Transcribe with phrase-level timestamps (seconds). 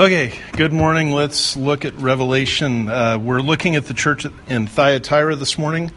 [0.00, 1.12] Okay, good morning.
[1.12, 2.88] Let's look at Revelation.
[2.88, 5.92] Uh, we're looking at the church in Thyatira this morning.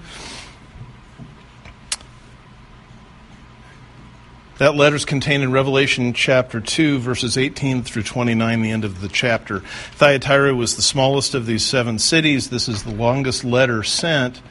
[4.58, 9.00] That letter is contained in Revelation chapter 2, verses 18 through 29, the end of
[9.00, 9.62] the chapter.
[9.62, 12.50] Thyatira was the smallest of these seven cities.
[12.50, 14.42] This is the longest letter sent.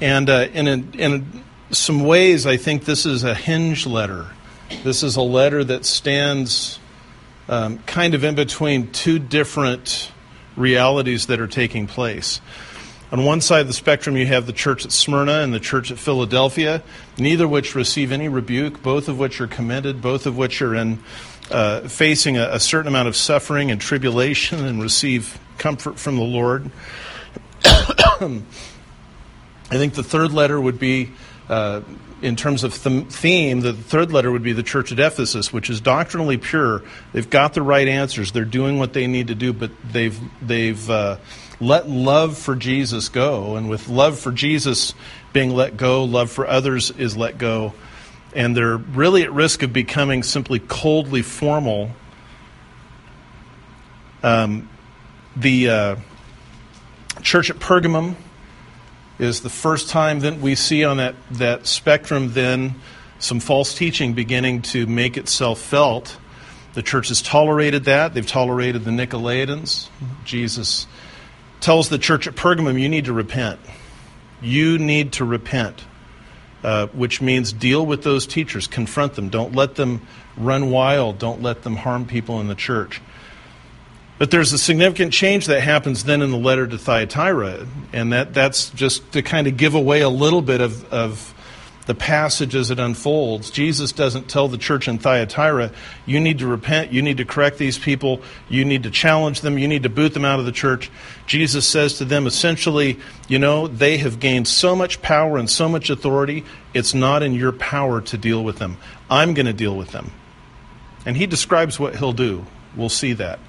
[0.00, 4.30] And uh, in, a, in some ways, I think this is a hinge letter.
[4.82, 6.80] This is a letter that stands
[7.52, 10.10] um, kind of in between two different
[10.56, 12.40] realities that are taking place.
[13.12, 15.90] On one side of the spectrum, you have the church at Smyrna and the church
[15.90, 16.82] at Philadelphia,
[17.18, 20.98] neither which receive any rebuke, both of which are commended, both of which are in
[21.50, 26.22] uh, facing a, a, certain amount of suffering and tribulation and receive comfort from the
[26.22, 26.70] Lord.
[27.66, 28.40] I
[29.72, 31.10] think the third letter would be
[31.50, 31.82] uh,
[32.22, 35.80] in terms of theme, the third letter would be the church at Ephesus, which is
[35.80, 36.82] doctrinally pure.
[37.12, 38.32] They've got the right answers.
[38.32, 41.18] They're doing what they need to do, but they've they've uh,
[41.60, 44.94] let love for Jesus go, and with love for Jesus
[45.32, 47.74] being let go, love for others is let go,
[48.34, 51.90] and they're really at risk of becoming simply coldly formal.
[54.22, 54.68] Um,
[55.34, 55.96] the uh,
[57.22, 58.14] church at Pergamum
[59.18, 62.74] is the first time that we see on that, that spectrum then
[63.18, 66.16] some false teaching beginning to make itself felt.
[66.74, 68.14] The church has tolerated that.
[68.14, 69.88] They've tolerated the Nicolaitans.
[70.24, 70.86] Jesus
[71.60, 73.60] tells the church at Pergamum, you need to repent.
[74.40, 75.84] You need to repent,
[76.64, 79.28] uh, which means deal with those teachers, confront them.
[79.28, 80.04] Don't let them
[80.36, 81.18] run wild.
[81.18, 83.00] Don't let them harm people in the church.
[84.22, 88.32] But there's a significant change that happens then in the letter to Thyatira, and that,
[88.32, 91.34] that's just to kind of give away a little bit of, of
[91.86, 93.50] the passage as it unfolds.
[93.50, 95.72] Jesus doesn't tell the church in Thyatira,
[96.06, 99.58] you need to repent, you need to correct these people, you need to challenge them,
[99.58, 100.88] you need to boot them out of the church.
[101.26, 105.68] Jesus says to them essentially, you know, they have gained so much power and so
[105.68, 108.76] much authority, it's not in your power to deal with them.
[109.10, 110.12] I'm going to deal with them.
[111.04, 112.46] And he describes what he'll do.
[112.76, 113.40] We'll see that.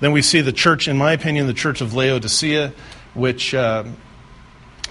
[0.00, 2.72] Then we see the church, in my opinion, the church of Laodicea,
[3.14, 3.84] which uh,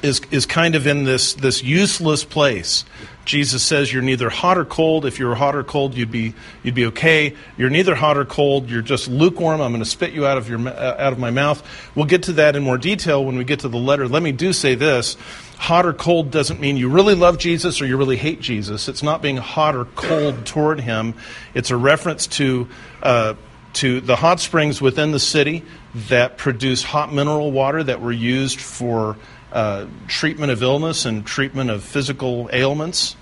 [0.02, 2.86] is, is kind of in this, this useless place.
[3.26, 5.06] Jesus says you're neither hot or cold.
[5.06, 7.36] If you were hot or cold, you'd be, you'd be okay.
[7.58, 8.70] You're neither hot or cold.
[8.70, 9.62] You're just lukewarm.
[9.62, 11.64] I'm going to spit you out of, your, uh, out of my mouth.
[11.96, 14.08] We'll get to that in more detail when we get to the letter.
[14.08, 15.18] Let me do say this
[15.58, 18.88] hot or cold doesn't mean you really love Jesus or you really hate Jesus.
[18.88, 21.16] It's not being hot or cold toward him.
[21.54, 22.68] It's a reference to
[23.02, 23.34] uh,
[23.76, 25.64] to the hot springs within the city
[26.08, 29.18] that produce hot mineral water that were used for
[29.52, 33.16] uh, treatment of illness and treatment of physical ailments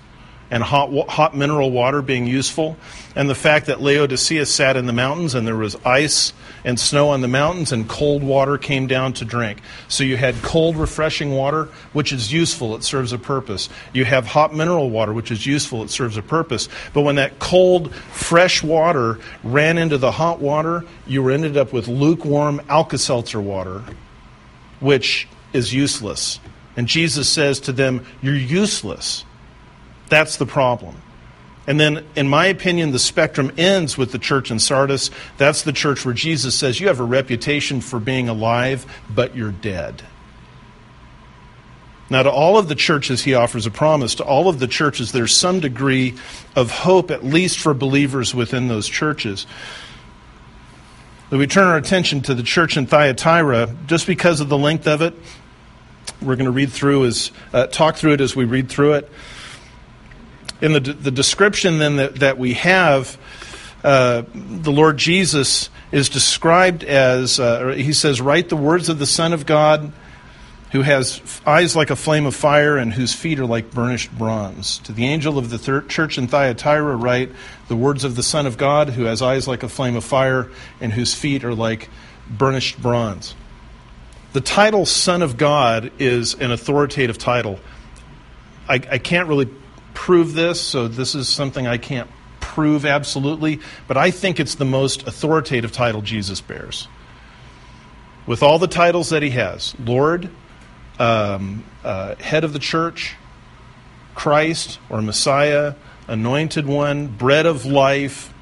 [0.50, 2.76] and hot, hot mineral water being useful,
[3.16, 6.32] and the fact that Laodicea sat in the mountains and there was ice
[6.64, 9.60] and snow on the mountains and cold water came down to drink.
[9.88, 13.68] So you had cold, refreshing water, which is useful, it serves a purpose.
[13.92, 16.68] You have hot mineral water, which is useful, it serves a purpose.
[16.92, 21.88] But when that cold, fresh water ran into the hot water, you ended up with
[21.88, 23.82] lukewarm Alka Seltzer water,
[24.80, 26.40] which is useless.
[26.76, 29.24] And Jesus says to them, You're useless.
[30.08, 30.96] That's the problem.
[31.66, 35.10] And then, in my opinion, the spectrum ends with the church in Sardis.
[35.38, 39.52] That's the church where Jesus says, You have a reputation for being alive, but you're
[39.52, 40.02] dead.
[42.10, 44.16] Now, to all of the churches, he offers a promise.
[44.16, 46.14] To all of the churches, there's some degree
[46.54, 49.46] of hope, at least for believers within those churches.
[51.30, 54.86] But we turn our attention to the church in Thyatira, just because of the length
[54.86, 55.14] of it,
[56.20, 59.10] we're going to read through as uh, talk through it as we read through it
[60.60, 63.18] in the, the description then that, that we have,
[63.82, 69.06] uh, the Lord Jesus is described as, uh, he says, Write the words of the
[69.06, 69.92] Son of God,
[70.72, 74.78] who has eyes like a flame of fire and whose feet are like burnished bronze.
[74.80, 77.30] To the angel of the third church in Thyatira, write
[77.68, 80.50] the words of the Son of God, who has eyes like a flame of fire
[80.80, 81.90] and whose feet are like
[82.28, 83.34] burnished bronze.
[84.32, 87.60] The title Son of God is an authoritative title.
[88.68, 89.48] I, I can't really
[89.94, 92.10] prove this, so this is something I can't
[92.40, 96.88] prove absolutely, but I think it's the most authoritative title Jesus bears.
[98.26, 100.28] With all the titles that he has Lord,
[100.98, 103.16] um, uh, head of the church,
[104.14, 105.74] Christ or Messiah,
[106.06, 108.32] anointed one, bread of life,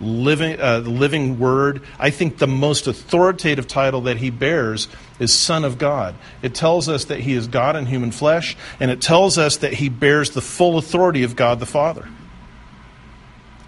[0.00, 1.82] living, uh, living word.
[1.98, 4.88] I think the most authoritative title that he bears
[5.18, 6.14] is Son of God.
[6.42, 9.74] It tells us that he is God in human flesh, and it tells us that
[9.74, 12.08] he bears the full authority of God the Father.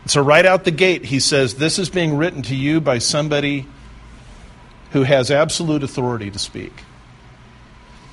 [0.07, 3.67] So, right out the gate, he says, This is being written to you by somebody
[4.93, 6.73] who has absolute authority to speak.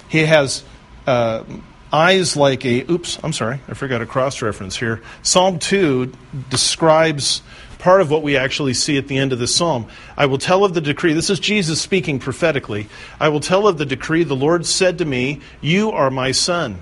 [0.09, 0.63] He has
[1.05, 1.43] uh,
[1.91, 2.81] eyes like a.
[2.91, 5.01] Oops, I'm sorry, I forgot a cross reference here.
[5.21, 6.11] Psalm 2
[6.49, 7.43] describes
[7.83, 9.85] part of what we actually see at the end of the psalm.
[10.15, 11.11] I will tell of the decree.
[11.11, 12.87] This is Jesus speaking prophetically.
[13.19, 14.23] I will tell of the decree.
[14.23, 16.79] The Lord said to me, You are my son.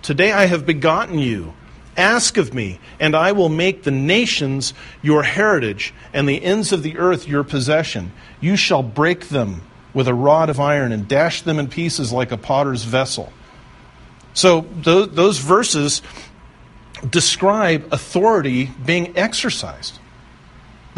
[0.00, 1.54] Today I have begotten you.
[1.96, 6.84] Ask of me, and I will make the nations your heritage, and the ends of
[6.84, 8.12] the earth your possession.
[8.40, 9.62] You shall break them
[9.92, 13.32] with a rod of iron and dash them in pieces like a potter's vessel.
[14.34, 16.00] So, those, verses
[17.10, 19.98] describe authority being exercised.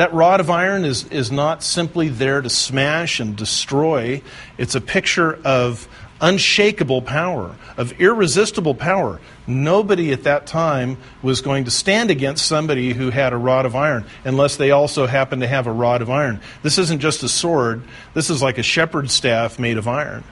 [0.00, 4.22] That rod of iron is, is not simply there to smash and destroy,
[4.56, 5.86] it's a picture of
[6.22, 9.20] unshakable power, of irresistible power.
[9.46, 13.76] Nobody at that time was going to stand against somebody who had a rod of
[13.76, 16.40] iron unless they also happened to have a rod of iron.
[16.62, 17.82] This isn't just a sword,
[18.14, 20.24] this is like a shepherd's staff made of iron.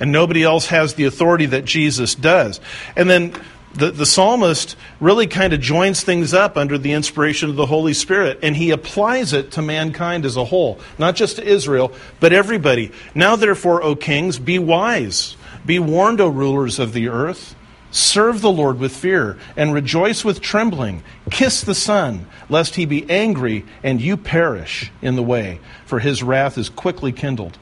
[0.00, 2.60] And nobody else has the authority that Jesus does.
[2.96, 3.34] And then
[3.74, 7.94] the, the psalmist really kind of joins things up under the inspiration of the Holy
[7.94, 12.32] Spirit, and he applies it to mankind as a whole, not just to Israel, but
[12.32, 12.92] everybody.
[13.14, 15.36] Now, therefore, O kings, be wise.
[15.66, 17.54] Be warned, O rulers of the earth.
[17.90, 21.02] Serve the Lord with fear, and rejoice with trembling.
[21.30, 26.22] Kiss the Son, lest he be angry and you perish in the way, for his
[26.22, 27.58] wrath is quickly kindled.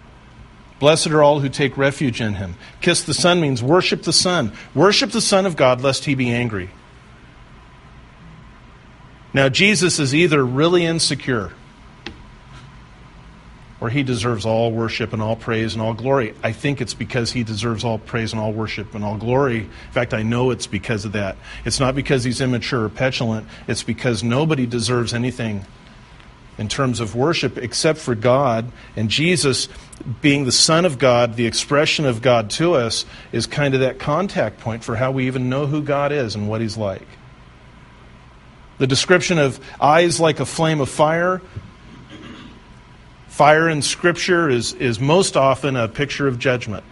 [0.78, 2.54] Blessed are all who take refuge in him.
[2.80, 4.52] Kiss the Son means worship the Son.
[4.74, 6.70] Worship the Son of God, lest he be angry.
[9.32, 11.52] Now, Jesus is either really insecure
[13.80, 16.34] or he deserves all worship and all praise and all glory.
[16.42, 19.58] I think it's because he deserves all praise and all worship and all glory.
[19.58, 21.36] In fact, I know it's because of that.
[21.64, 25.66] It's not because he's immature or petulant, it's because nobody deserves anything
[26.58, 28.72] in terms of worship except for God.
[28.96, 29.68] And Jesus,
[30.20, 33.98] being the Son of God, the expression of God to us, is kind of that
[33.98, 37.06] contact point for how we even know who God is and what He's like.
[38.78, 41.40] The description of eyes like a flame of fire.
[43.28, 46.84] Fire in Scripture is, is most often a picture of judgment.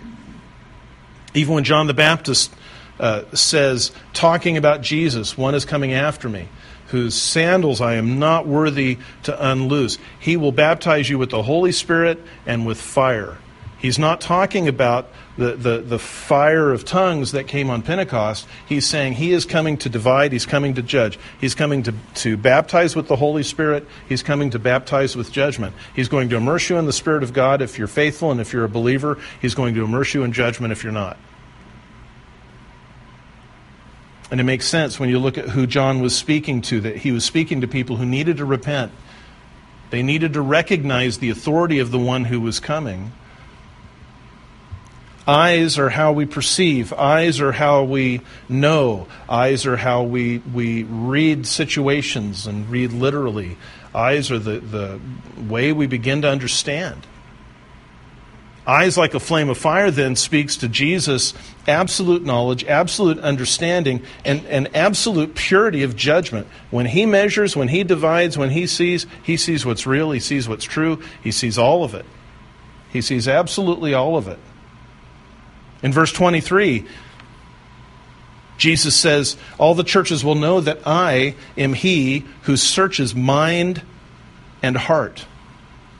[1.34, 2.54] Even when John the Baptist
[2.98, 6.48] uh, says, talking about Jesus, one is coming after me
[6.94, 9.98] whose sandals I am not worthy to unloose.
[10.20, 13.36] He will baptize you with the Holy Spirit and with fire.
[13.80, 18.46] He's not talking about the, the, the fire of tongues that came on Pentecost.
[18.64, 21.18] He's saying he is coming to divide, he's coming to judge.
[21.40, 25.74] He's coming to, to baptize with the Holy Spirit, he's coming to baptize with judgment.
[25.96, 28.52] He's going to immerse you in the Spirit of God if you're faithful and if
[28.52, 29.18] you're a believer.
[29.42, 31.16] He's going to immerse you in judgment if you're not.
[34.34, 37.12] And it makes sense when you look at who John was speaking to, that he
[37.12, 38.90] was speaking to people who needed to repent.
[39.90, 43.12] They needed to recognize the authority of the one who was coming.
[45.24, 46.92] Eyes are how we perceive.
[46.92, 49.06] Eyes are how we know.
[49.28, 53.56] Eyes are how we, we read situations and read literally.
[53.94, 55.00] Eyes are the, the
[55.48, 57.06] way we begin to understand.
[58.66, 61.34] Eyes like a flame of fire then speaks to Jesus'
[61.68, 66.46] absolute knowledge, absolute understanding, and, and absolute purity of judgment.
[66.70, 70.48] When he measures, when he divides, when he sees, he sees what's real, he sees
[70.48, 72.06] what's true, he sees all of it.
[72.90, 74.38] He sees absolutely all of it.
[75.82, 76.86] In verse 23,
[78.56, 83.82] Jesus says, All the churches will know that I am he who searches mind
[84.62, 85.26] and heart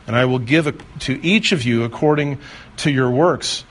[0.07, 2.39] and I will give to each of you according
[2.79, 3.65] to your works.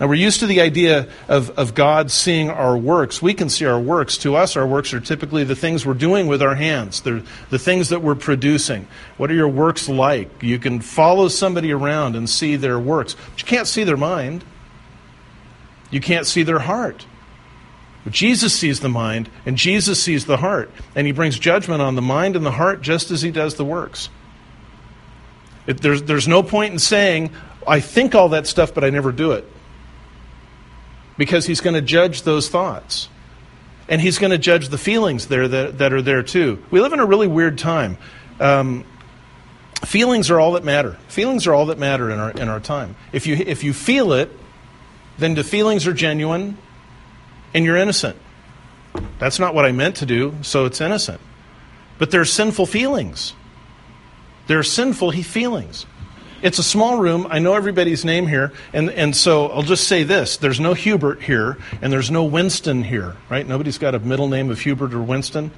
[0.00, 3.20] Now, we're used to the idea of, of God seeing our works.
[3.20, 4.16] We can see our works.
[4.18, 7.58] To us, our works are typically the things we're doing with our hands, They're the
[7.58, 8.88] things that we're producing.
[9.18, 10.42] What are your works like?
[10.42, 14.42] You can follow somebody around and see their works, but you can't see their mind.
[15.90, 17.04] You can't see their heart.
[18.04, 21.94] But Jesus sees the mind, and Jesus sees the heart, and he brings judgment on
[21.94, 24.08] the mind and the heart just as he does the works.
[25.70, 27.30] It, there's, there's no point in saying,
[27.66, 29.44] I think all that stuff, but I never do it.
[31.16, 33.08] Because he's going to judge those thoughts.
[33.88, 36.60] And he's going to judge the feelings there that, that are there too.
[36.72, 37.98] We live in a really weird time.
[38.40, 38.84] Um,
[39.84, 40.98] feelings are all that matter.
[41.06, 42.96] Feelings are all that matter in our, in our time.
[43.12, 44.30] If you, if you feel it,
[45.18, 46.58] then the feelings are genuine
[47.54, 48.16] and you're innocent.
[49.20, 51.20] That's not what I meant to do, so it's innocent.
[51.98, 53.34] But there's sinful feelings.
[54.50, 55.86] There are sinful feelings.
[56.42, 57.28] It's a small room.
[57.30, 58.52] I know everybody's name here.
[58.72, 62.82] And, and so I'll just say this there's no Hubert here, and there's no Winston
[62.82, 63.46] here, right?
[63.46, 65.52] Nobody's got a middle name of Hubert or Winston.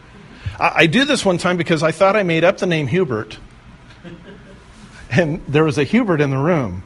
[0.61, 3.39] I, I do this one time because I thought I made up the name Hubert.
[5.09, 6.83] And there was a Hubert in the room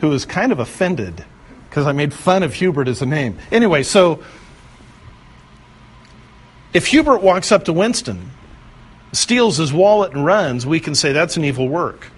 [0.00, 1.26] who was kind of offended
[1.68, 3.36] because I made fun of Hubert as a name.
[3.52, 4.24] Anyway, so
[6.72, 8.30] if Hubert walks up to Winston,
[9.16, 12.08] steals his wallet, and runs, we can say that's an evil work.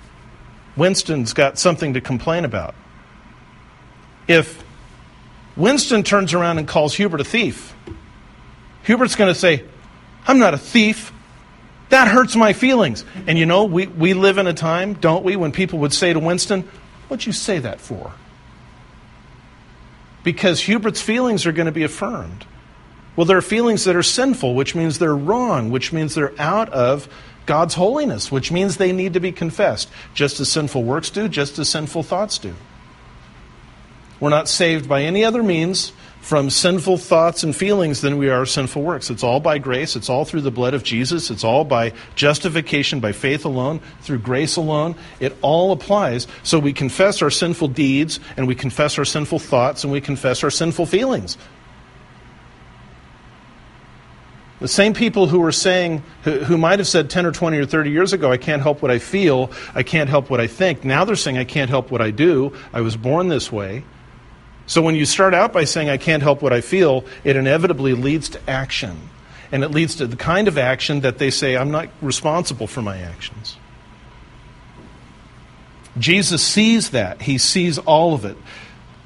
[0.76, 2.74] Winston's got something to complain about.
[4.28, 4.62] If
[5.56, 7.74] Winston turns around and calls Hubert a thief,
[8.82, 9.64] Hubert's going to say,
[10.26, 11.12] I'm not a thief.
[11.88, 13.04] That hurts my feelings.
[13.26, 16.12] And you know, we, we live in a time, don't we, when people would say
[16.12, 16.68] to Winston,
[17.08, 18.12] What'd you say that for?
[20.24, 22.44] Because Hubert's feelings are going to be affirmed.
[23.16, 26.68] Well, there are feelings that are sinful, which means they're wrong, which means they're out
[26.68, 27.08] of
[27.46, 31.58] God's holiness, which means they need to be confessed, just as sinful works do, just
[31.58, 32.54] as sinful thoughts do.
[34.20, 38.44] We're not saved by any other means from sinful thoughts and feelings than we are
[38.44, 39.10] sinful works.
[39.10, 39.94] It's all by grace.
[39.94, 41.30] It's all through the blood of Jesus.
[41.30, 44.96] It's all by justification, by faith alone, through grace alone.
[45.20, 46.26] It all applies.
[46.42, 50.42] So we confess our sinful deeds, and we confess our sinful thoughts, and we confess
[50.42, 51.38] our sinful feelings.
[54.60, 57.66] The same people who were saying, who, who, might have said 10 or 20 or
[57.66, 60.82] 30 years ago, I can't help what I feel, I can't help what I think,
[60.82, 63.84] now they're saying, I can't help what I do, I was born this way.
[64.66, 67.92] So when you start out by saying, I can't help what I feel, it inevitably
[67.92, 69.10] leads to action.
[69.52, 72.82] And it leads to the kind of action that they say, I'm not responsible for
[72.82, 73.56] my actions.
[75.98, 77.22] Jesus sees that.
[77.22, 78.36] He sees all of it.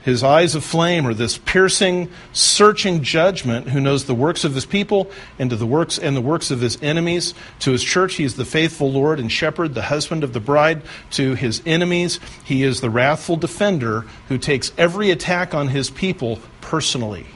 [0.02, 4.64] His eyes of flame are this piercing, searching judgment who knows the works of his
[4.64, 7.35] people and the works and the works of his enemies.
[7.61, 10.83] To his church he is the faithful Lord and shepherd, the husband of the bride.
[11.12, 16.38] To his enemies he is the wrathful defender who takes every attack on his people
[16.62, 17.26] personally.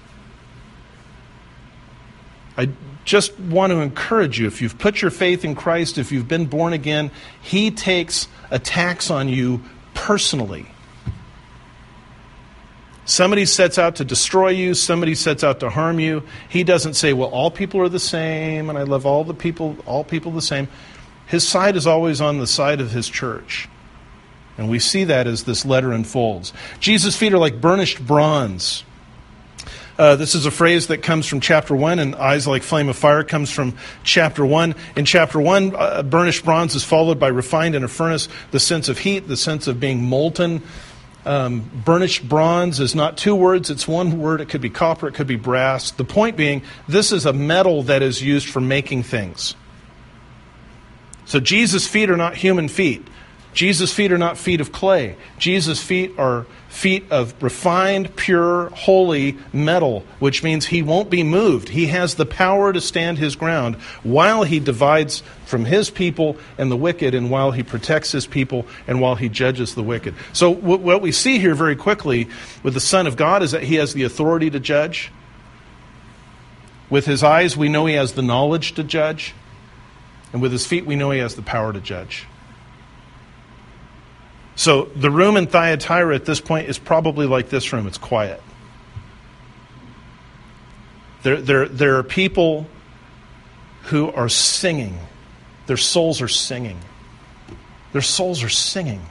[2.56, 2.71] I
[3.04, 6.47] just want to encourage you if you've put your faith in Christ, if you've been
[6.47, 7.11] born again,
[7.42, 10.66] he takes attacks on you personally.
[13.06, 16.23] Somebody sets out to destroy you, somebody sets out to harm you.
[16.49, 19.76] He doesn't say, well, all people are the same, and I love all the people,
[19.84, 20.68] all people the same.
[21.26, 23.68] His side is always on the side of his church.
[24.56, 26.52] And we see that as this letter unfolds.
[26.80, 28.84] Jesus' feet are like burnished bronze.
[29.99, 32.96] Uh, this is a phrase that comes from chapter 1, and eyes like flame of
[32.96, 34.75] fire comes from chapter 1.
[34.96, 38.88] In chapter 1, uh, burnished bronze is followed by refined in a furnace, the sense
[38.88, 40.62] of heat, the sense of being molten,
[41.25, 44.40] um, burnished bronze is not two words, it's one word.
[44.40, 45.90] It could be copper, it could be brass.
[45.90, 49.54] The point being, this is a metal that is used for making things.
[51.25, 53.07] So Jesus' feet are not human feet.
[53.54, 55.16] Jesus' feet are not feet of clay.
[55.38, 61.69] Jesus' feet are feet of refined, pure, holy metal, which means he won't be moved.
[61.69, 66.71] He has the power to stand his ground while he divides from his people and
[66.71, 70.14] the wicked, and while he protects his people and while he judges the wicked.
[70.33, 72.28] So, what we see here very quickly
[72.62, 75.12] with the Son of God is that he has the authority to judge.
[76.90, 79.33] With his eyes, we know he has the knowledge to judge.
[80.33, 82.26] And with his feet, we know he has the power to judge.
[84.56, 88.40] So the room in Thyatira at this point is probably like this room it's quiet.
[91.23, 92.66] There, there, there are people
[93.84, 94.99] who are singing,
[95.66, 96.78] their souls are singing.
[97.92, 99.02] Their souls are singing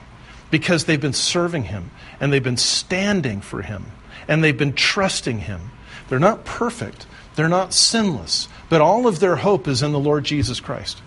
[0.50, 3.86] because they've been serving Him and they've been standing for Him
[4.28, 5.70] and they've been trusting Him.
[6.08, 10.24] They're not perfect, they're not sinless, but all of their hope is in the Lord
[10.24, 11.00] Jesus Christ.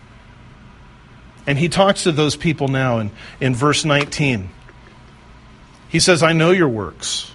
[1.48, 4.50] And he talks to those people now in, in verse 19.
[5.88, 7.32] He says, I know your works,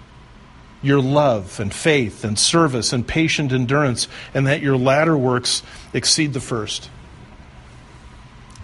[0.83, 5.63] your love and faith and service and patient endurance, and that your latter works
[5.95, 6.91] exceed the first.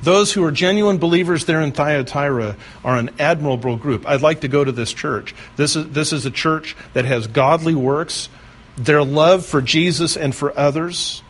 [0.03, 4.07] Those who are genuine believers there in Thyatira are an admirable group.
[4.07, 5.35] I'd like to go to this church.
[5.57, 8.29] This is, this is a church that has godly works,
[8.77, 11.23] their love for Jesus and for others,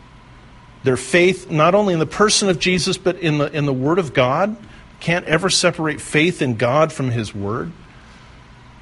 [0.83, 3.99] their faith, not only in the person of Jesus, but in the, in the Word
[3.99, 4.55] of God.
[4.99, 7.71] Can't ever separate faith in God from His Word.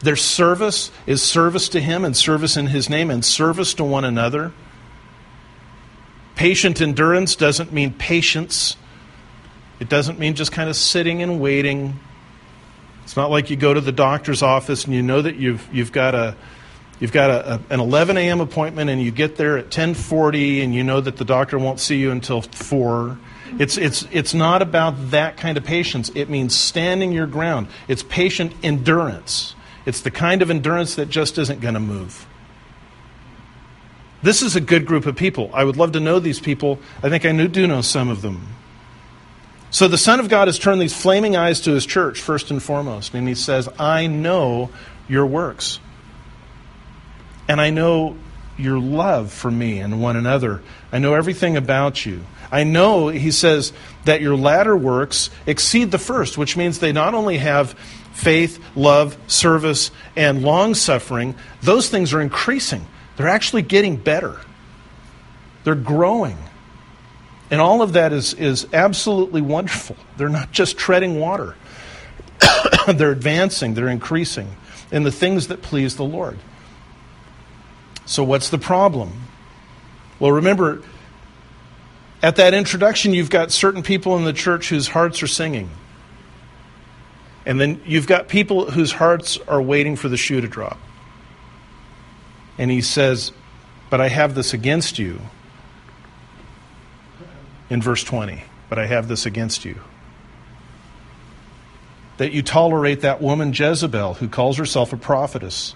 [0.02, 4.06] Their service is service to Him and service in His name and service to one
[4.06, 4.52] another.
[6.36, 8.78] Patient endurance doesn't mean patience.
[9.80, 12.00] It doesn't mean just kind of sitting and waiting.
[13.04, 15.92] It's not like you go to the doctor's office and you know that you've, you've
[15.92, 16.36] got a,
[17.00, 18.42] You've got a, a, an 11 a.m.
[18.42, 21.98] appointment and you get there at 10:40 and you know that the doctor won't see
[21.98, 23.18] you until 4.
[23.60, 26.12] It's, it's, it's not about that kind of patience.
[26.16, 27.68] It means standing your ground.
[27.88, 29.56] It's patient endurance.
[29.86, 32.28] It's the kind of endurance that just isn't going to move.
[34.22, 35.50] This is a good group of people.
[35.54, 36.80] I would love to know these people.
[37.02, 38.48] I think I do know some of them.
[39.70, 42.62] So the Son of God has turned these flaming eyes to his church, first and
[42.62, 43.14] foremost.
[43.14, 44.72] And he says, I know
[45.08, 45.80] your works.
[47.48, 48.18] And I know
[48.58, 50.62] your love for me and one another.
[50.92, 52.24] I know everything about you.
[52.52, 53.74] I know, he says,
[54.06, 57.74] that your latter works exceed the first, which means they not only have
[58.14, 62.86] faith, love, service, and long suffering, those things are increasing.
[63.16, 64.40] They're actually getting better,
[65.64, 66.38] they're growing.
[67.50, 69.96] And all of that is, is absolutely wonderful.
[70.18, 71.56] They're not just treading water,
[72.88, 74.56] they're advancing, they're increasing
[74.92, 76.38] in the things that please the Lord.
[78.08, 79.12] So, what's the problem?
[80.18, 80.82] Well, remember,
[82.24, 85.70] at that introduction, you've got certain people in the church whose hearts are singing.
[87.46, 90.80] And then you've got people whose hearts are waiting for the shoe to drop.
[92.58, 93.34] And he says,
[93.90, 95.20] But I have this against you.
[97.70, 99.82] In verse 20, but I have this against you.
[102.16, 105.76] That you tolerate that woman Jezebel, who calls herself a prophetess,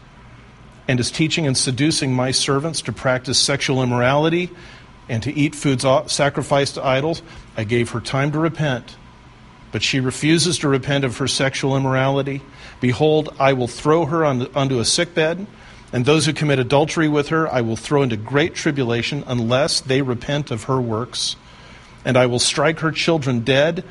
[0.91, 4.51] and is teaching and seducing my servants to practice sexual immorality
[5.09, 7.23] and to eat foods sacrificed to idols.
[7.57, 8.95] I gave her time to repent
[9.71, 12.41] but she refuses to repent of her sexual immorality.
[12.79, 15.47] Behold, I will throw her on the, onto a sickbed,
[15.93, 20.01] and those who commit adultery with her I will throw into great tribulation unless they
[20.01, 21.35] repent of her works.
[22.03, 23.83] And I will strike her children dead,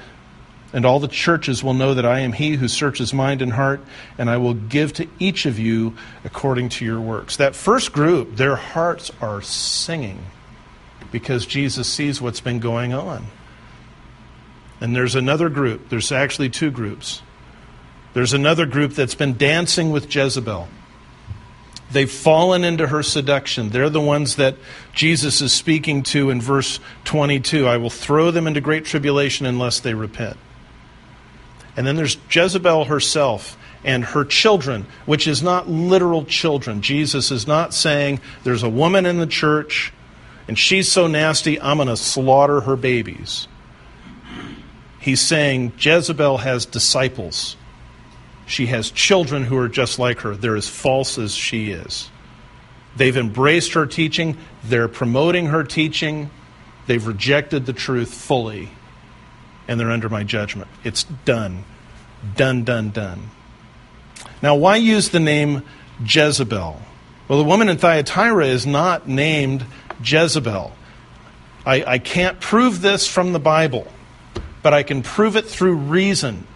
[0.73, 3.81] and all the churches will know that I am he who searches mind and heart,
[4.19, 7.37] and I will give to each of you according to your works.
[7.37, 10.25] That first group, their hearts are singing
[11.11, 13.27] because Jesus sees what's been going on.
[14.81, 17.23] And there's another group, there's actually two groups.
[18.13, 20.69] There's another group that's been dancing with Jezebel.
[21.93, 23.71] They've fallen into her seduction.
[23.71, 24.57] They're the ones that
[24.93, 27.67] Jesus is speaking to in verse 22.
[27.67, 30.37] I will throw them into great tribulation unless they repent.
[31.77, 36.83] And then there's Jezebel herself and her children, which is not literal children.
[36.83, 39.93] Jesus is not saying there's a woman in the church
[40.51, 43.47] and she's so nasty, I'm going to slaughter her babies.
[44.99, 47.55] He's saying Jezebel has disciples.
[48.47, 50.35] She has children who are just like her.
[50.35, 52.11] They're as false as she is.
[52.97, 56.31] They've embraced her teaching, they're promoting her teaching,
[56.89, 58.71] they've rejected the truth fully,
[59.71, 60.69] and they're under my judgment.
[60.85, 61.65] It's done.
[62.37, 63.31] Done, done, done.
[64.43, 65.63] Now, why use the name
[66.05, 66.83] Jezebel?
[67.29, 69.65] Well, the woman in Thyatira is not named
[70.05, 70.73] Jezebel.
[71.65, 73.91] I, I can't prove this from the Bible
[74.63, 76.47] but I can prove it through reason.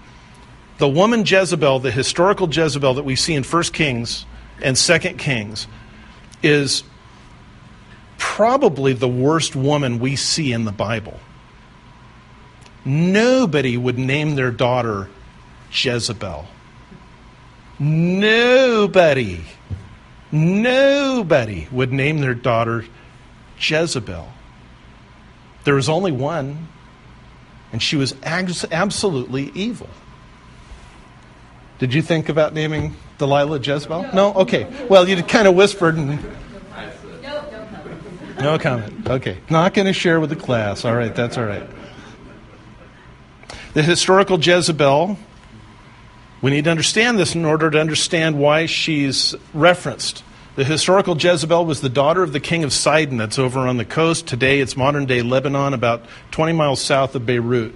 [0.78, 4.26] The woman Jezebel, the historical Jezebel that we see in 1 Kings
[4.62, 5.66] and 2 Kings,
[6.42, 6.82] is
[8.18, 11.18] probably the worst woman we see in the Bible.
[12.84, 15.08] Nobody would name their daughter
[15.72, 16.46] Jezebel.
[17.78, 19.44] Nobody.
[20.30, 22.84] Nobody would name their daughter
[23.58, 24.28] Jezebel.
[25.64, 26.68] There was only one
[27.72, 29.88] and she was absolutely evil.
[31.80, 34.10] Did you think about naming Delilah Jezebel?
[34.14, 34.32] No?
[34.34, 34.72] Okay.
[34.88, 36.20] Well, you kind of whispered and.
[38.38, 39.08] No comment.
[39.08, 39.38] Okay.
[39.50, 40.84] Not going to share with the class.
[40.84, 41.68] All right, that's all right.
[43.74, 45.18] The historical Jezebel,
[46.40, 50.22] we need to understand this in order to understand why she's referenced.
[50.54, 53.84] The historical Jezebel was the daughter of the king of Sidon, that's over on the
[53.84, 54.28] coast.
[54.28, 57.74] Today it's modern day Lebanon, about 20 miles south of Beirut.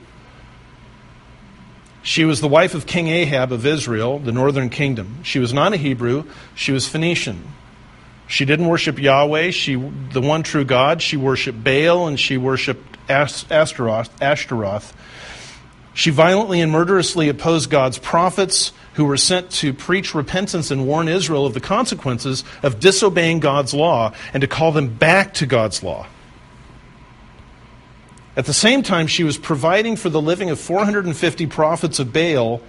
[2.05, 5.25] She was the wife of King Ahab of Israel, the northern kingdom.
[5.25, 6.23] She was not a Hebrew,
[6.55, 7.43] she was Phoenician.
[8.29, 11.03] She didn't worship Yahweh, she, the one true God.
[11.03, 14.23] She worshiped Baal and she worshiped Ashtaroth.
[14.23, 14.95] Ashtaroth.
[15.99, 21.09] She violently and murderously opposed God's prophets who were sent to preach repentance and warn
[21.09, 25.83] Israel of the consequences of disobeying God's law and to call them back to God's
[25.83, 26.07] law.
[28.37, 32.61] At the same time, she was providing for the living of 450 prophets of Baal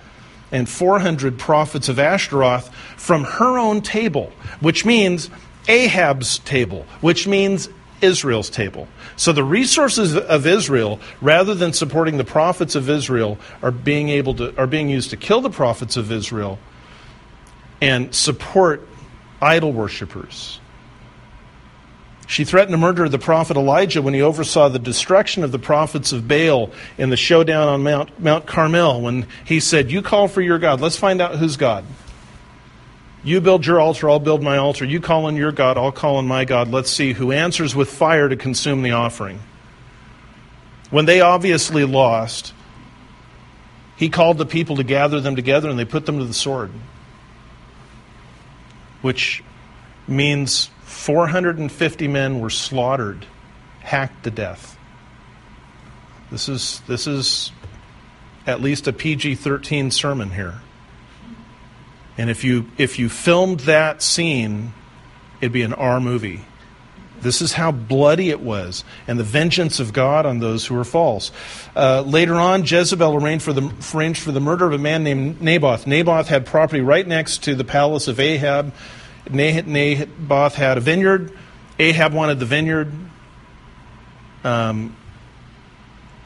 [0.51, 5.29] and 400 prophets of Ashtaroth from her own table, which means
[5.67, 7.69] Ahab's table, which means
[8.01, 8.87] Israel's table.
[9.15, 14.33] So the resources of Israel, rather than supporting the prophets of Israel, are being able
[14.35, 16.59] to are being used to kill the prophets of Israel
[17.81, 18.87] and support
[19.41, 20.59] idol worshippers.
[22.29, 26.11] She threatened to murder the prophet Elijah when he oversaw the destruction of the prophets
[26.11, 30.39] of Baal in the showdown on Mount, Mount Carmel when he said, You call for
[30.39, 30.79] your God.
[30.79, 31.85] Let's find out who's God.
[33.23, 34.85] You build your altar, I'll build my altar.
[34.85, 36.69] You call on your God, I'll call on my God.
[36.69, 39.39] Let's see who answers with fire to consume the offering.
[40.89, 42.53] When they obviously lost,
[43.97, 46.71] he called the people to gather them together and they put them to the sword,
[49.01, 49.43] which
[50.07, 53.25] means 450 men were slaughtered,
[53.81, 54.77] hacked to death.
[56.31, 57.51] This is, this is
[58.47, 60.61] at least a PG 13 sermon here.
[62.19, 64.73] And if you, if you filmed that scene,
[65.39, 66.41] it'd be an R movie.
[67.21, 70.83] This is how bloody it was, and the vengeance of God on those who were
[70.83, 71.31] false.
[71.77, 75.41] Uh, later on, Jezebel arranged for, the, arranged for the murder of a man named
[75.41, 75.87] Naboth.
[75.87, 78.73] Naboth had property right next to the palace of Ahab.
[79.31, 81.31] Naboth had a vineyard.
[81.79, 82.91] Ahab wanted the vineyard.
[84.43, 84.93] Um,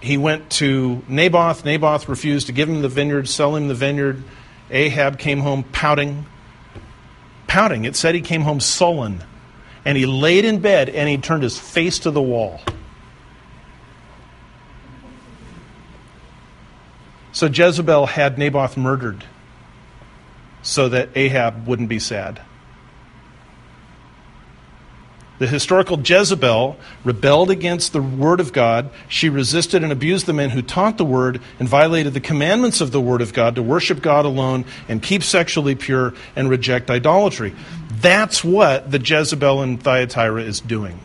[0.01, 1.65] he went to Naboth.
[1.65, 4.23] Naboth refused to give him the vineyard, sell him the vineyard.
[4.71, 6.25] Ahab came home pouting.
[7.47, 7.85] Pouting.
[7.85, 9.23] It said he came home sullen.
[9.85, 12.61] And he laid in bed and he turned his face to the wall.
[17.33, 19.25] So Jezebel had Naboth murdered
[20.61, 22.41] so that Ahab wouldn't be sad.
[25.43, 28.89] The historical Jezebel rebelled against the Word of God.
[29.09, 32.93] She resisted and abused the men who taught the Word and violated the commandments of
[32.93, 37.53] the Word of God to worship God alone and keep sexually pure and reject idolatry.
[37.91, 40.97] That's what the Jezebel in Thyatira is doing.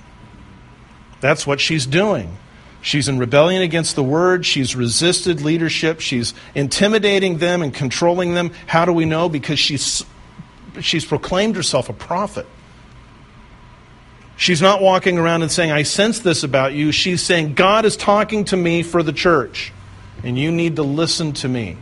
[1.20, 2.36] That's what she's doing.
[2.80, 4.46] She's in rebellion against the word.
[4.46, 5.98] She's resisted leadership.
[5.98, 8.52] She's intimidating them and controlling them.
[8.68, 9.28] How do we know?
[9.28, 10.04] Because she's,
[10.80, 12.46] she's proclaimed herself a prophet.
[14.38, 16.92] She's not walking around and saying, I sense this about you.
[16.92, 19.72] She's saying, God is talking to me for the church,
[20.22, 21.76] and you need to listen to me.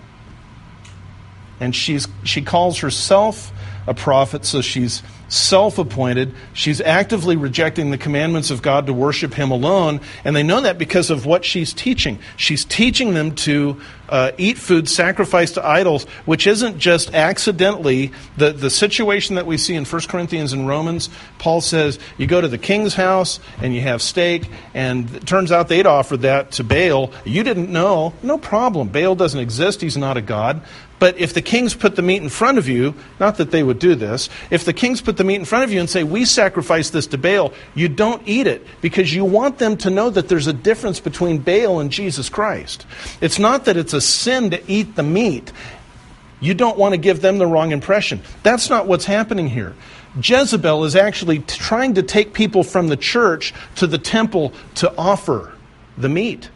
[1.61, 3.53] And she's, she calls herself
[3.87, 6.35] a prophet, so she's self appointed.
[6.53, 10.79] She's actively rejecting the commandments of God to worship Him alone, and they know that
[10.79, 12.19] because of what she's teaching.
[12.37, 18.53] She's teaching them to uh, eat food sacrificed to idols, which isn't just accidentally the,
[18.53, 21.09] the situation that we see in 1 Corinthians and Romans.
[21.39, 25.53] Paul says you go to the king's house and you have steak, and it turns
[25.53, 27.11] out they'd offered that to Baal.
[27.25, 28.89] You didn't know, no problem.
[28.89, 30.63] Baal doesn't exist, he's not a god.
[30.99, 33.79] But if the kings put the meat in front of you, not that they would
[33.79, 36.25] do this, if the kings put the meat in front of you and say, We
[36.25, 40.29] sacrifice this to Baal, you don't eat it because you want them to know that
[40.29, 42.87] there's a difference between Baal and Jesus Christ.
[43.21, 45.53] It's not that it's a sin to eat the meat.
[46.41, 48.23] You don't want to give them the wrong impression.
[48.43, 49.75] That's not what's happening here.
[50.23, 55.53] Jezebel is actually trying to take people from the church to the temple to offer
[55.99, 56.51] the meat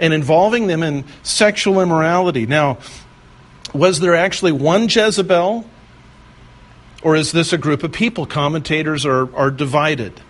[0.00, 2.46] and involving them in sexual immorality.
[2.46, 2.78] Now,
[3.72, 5.64] was there actually one Jezebel?
[7.02, 8.26] Or is this a group of people?
[8.26, 10.20] Commentators are, are divided.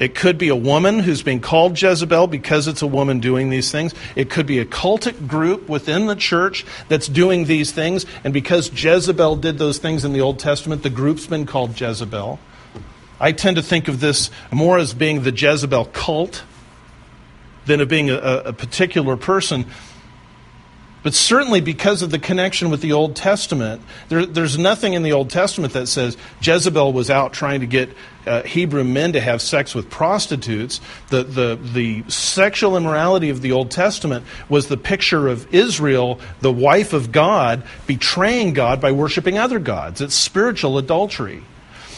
[0.00, 3.70] It could be a woman who's being called Jezebel because it's a woman doing these
[3.70, 3.94] things.
[4.16, 8.04] It could be a cultic group within the church that's doing these things.
[8.24, 12.40] And because Jezebel did those things in the Old Testament, the group's been called Jezebel.
[13.20, 16.42] I tend to think of this more as being the Jezebel cult
[17.66, 19.66] than of being a, a particular person.
[21.02, 25.12] But certainly because of the connection with the Old Testament, there, there's nothing in the
[25.12, 27.90] Old Testament that says Jezebel was out trying to get
[28.24, 30.80] uh, Hebrew men to have sex with prostitutes.
[31.08, 36.52] The, the, the sexual immorality of the Old Testament was the picture of Israel, the
[36.52, 40.00] wife of God, betraying God by worshiping other gods.
[40.00, 41.42] It's spiritual adultery.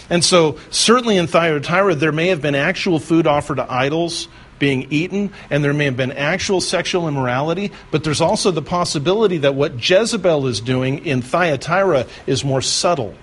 [0.08, 4.28] And so, certainly in Thyatira, there may have been actual food offered to idols
[4.64, 9.36] being eaten, and there may have been actual sexual immorality, but there's also the possibility
[9.36, 13.14] that what Jezebel is doing in Thyatira is more subtle.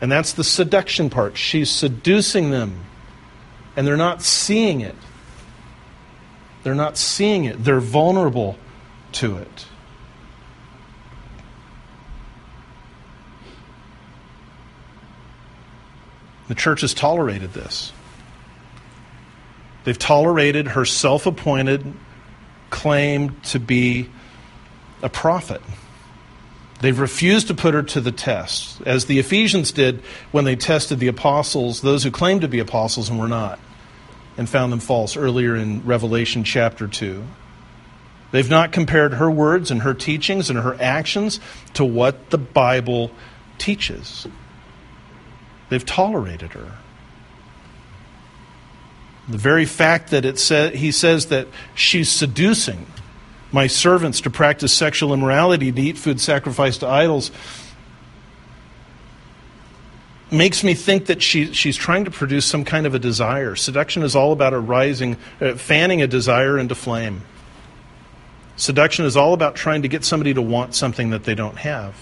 [0.00, 1.36] And that's the seduction part.
[1.36, 2.86] She's seducing them,
[3.76, 4.96] and they're not seeing it.
[6.62, 8.56] They're not seeing it, they're vulnerable
[9.12, 9.66] to it.
[16.48, 17.92] The church has tolerated this.
[19.84, 21.94] They've tolerated her self appointed
[22.70, 24.08] claim to be
[25.02, 25.60] a prophet.
[26.80, 30.98] They've refused to put her to the test, as the Ephesians did when they tested
[30.98, 33.58] the apostles, those who claimed to be apostles and were not,
[34.36, 37.22] and found them false earlier in Revelation chapter 2.
[38.32, 41.38] They've not compared her words and her teachings and her actions
[41.74, 43.12] to what the Bible
[43.58, 44.26] teaches.
[45.68, 46.72] They've tolerated her.
[49.28, 52.86] The very fact that it sa- he says that she's seducing
[53.52, 57.30] my servants to practice sexual immorality, to eat food sacrificed to idols,
[60.30, 63.54] makes me think that she, she's trying to produce some kind of a desire.
[63.54, 67.22] Seduction is all about a rising, uh, fanning a desire into flame.
[68.56, 71.94] Seduction is all about trying to get somebody to want something that they don't have.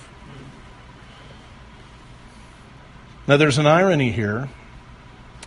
[3.28, 4.48] Now, there's an irony here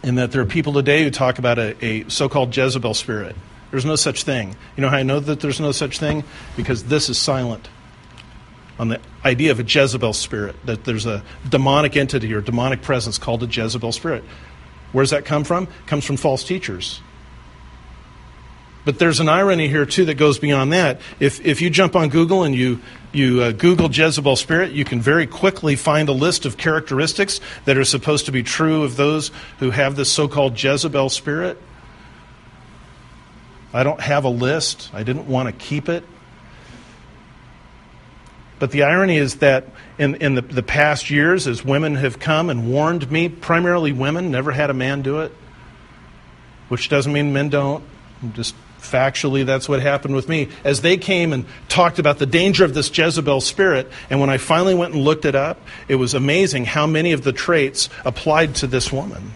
[0.03, 3.35] in that there are people today who talk about a, a so called Jezebel spirit.
[3.71, 4.55] There's no such thing.
[4.77, 6.23] You know how I know that there's no such thing?
[6.55, 7.67] Because this is silent
[8.77, 13.17] on the idea of a Jezebel spirit, that there's a demonic entity or demonic presence
[13.17, 14.23] called a Jezebel spirit.
[14.91, 15.63] Where does that come from?
[15.63, 17.01] It comes from false teachers.
[18.85, 21.01] But there's an irony here, too, that goes beyond that.
[21.19, 22.79] If, if you jump on Google and you,
[23.11, 27.77] you uh, Google Jezebel spirit, you can very quickly find a list of characteristics that
[27.77, 31.59] are supposed to be true of those who have this so called Jezebel spirit.
[33.73, 36.03] I don't have a list, I didn't want to keep it.
[38.59, 39.65] But the irony is that
[39.97, 44.31] in, in the, the past years, as women have come and warned me, primarily women,
[44.31, 45.33] never had a man do it,
[46.69, 47.83] which doesn't mean men don't.
[48.33, 50.49] Just factually, that's what happened with me.
[50.63, 54.37] As they came and talked about the danger of this Jezebel spirit, and when I
[54.37, 58.55] finally went and looked it up, it was amazing how many of the traits applied
[58.55, 59.33] to this woman.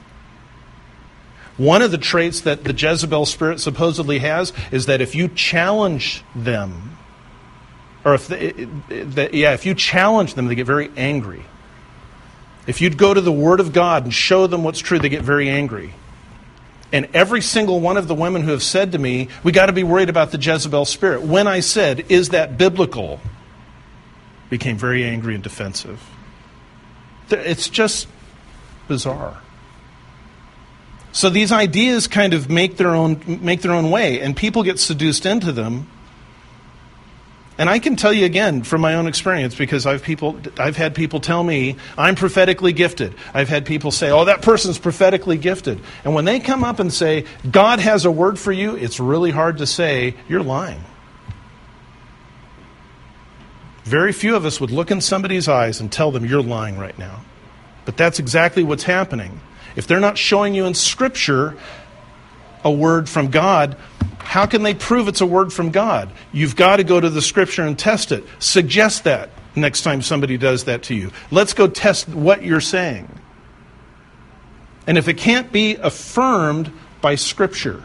[1.57, 6.23] One of the traits that the Jezebel spirit supposedly has is that if you challenge
[6.33, 6.97] them,
[8.05, 11.43] or if they, yeah, if you challenge them, they get very angry.
[12.65, 15.23] If you'd go to the Word of God and show them what's true, they get
[15.23, 15.93] very angry.
[16.91, 19.73] And every single one of the women who have said to me, we got to
[19.73, 21.21] be worried about the Jezebel spirit.
[21.21, 23.19] When I said, is that biblical?
[24.49, 26.01] Became very angry and defensive.
[27.29, 28.07] It's just
[28.87, 29.39] bizarre.
[31.11, 34.79] So these ideas kind of make their own make their own way, and people get
[34.79, 35.89] seduced into them
[37.59, 40.95] and I can tell you again from my own experience because I've people I've had
[40.95, 43.13] people tell me I'm prophetically gifted.
[43.33, 46.91] I've had people say, "Oh, that person's prophetically gifted." And when they come up and
[46.91, 50.81] say, "God has a word for you," it's really hard to say, "You're lying."
[53.83, 56.97] Very few of us would look in somebody's eyes and tell them, "You're lying right
[56.97, 57.21] now."
[57.83, 59.41] But that's exactly what's happening.
[59.75, 61.55] If they're not showing you in scripture
[62.63, 63.77] a word from God,
[64.19, 66.09] how can they prove it's a word from God?
[66.31, 68.23] You've got to go to the scripture and test it.
[68.39, 71.11] Suggest that next time somebody does that to you.
[71.31, 73.09] Let's go test what you're saying.
[74.85, 77.83] And if it can't be affirmed by scripture,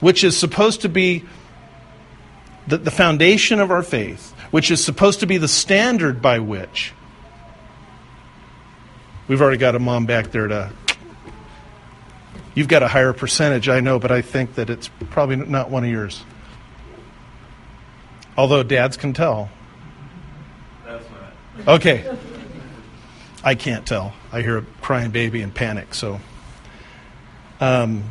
[0.00, 1.24] which is supposed to be
[2.66, 6.92] the, the foundation of our faith, which is supposed to be the standard by which
[9.28, 10.70] we've already got a mom back there to
[12.54, 15.84] You've got a higher percentage, I know, but I think that it's probably not one
[15.84, 16.22] of yours.
[18.36, 19.50] Although dads can tell.
[20.84, 21.04] That's
[21.66, 21.68] not.
[21.68, 22.16] Okay.
[23.42, 24.12] I can't tell.
[24.30, 26.20] I hear a crying baby and panic, so.
[27.60, 28.04] Um,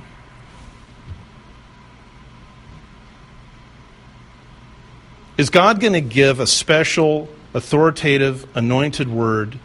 [5.37, 9.59] is God going to give a special, authoritative, anointed word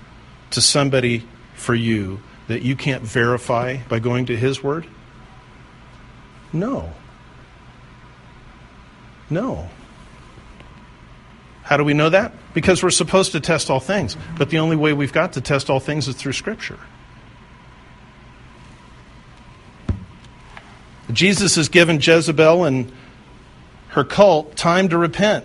[0.51, 4.87] to somebody for you that you can't verify by going to His Word?
[6.53, 6.93] No.
[9.29, 9.69] No.
[11.63, 12.33] How do we know that?
[12.55, 14.17] Because we're supposed to test all things.
[14.39, 16.79] But the only way we've got to test all things is through Scripture.
[21.13, 22.93] Jesus has given Jezebel and
[23.89, 25.45] her cult time to repent.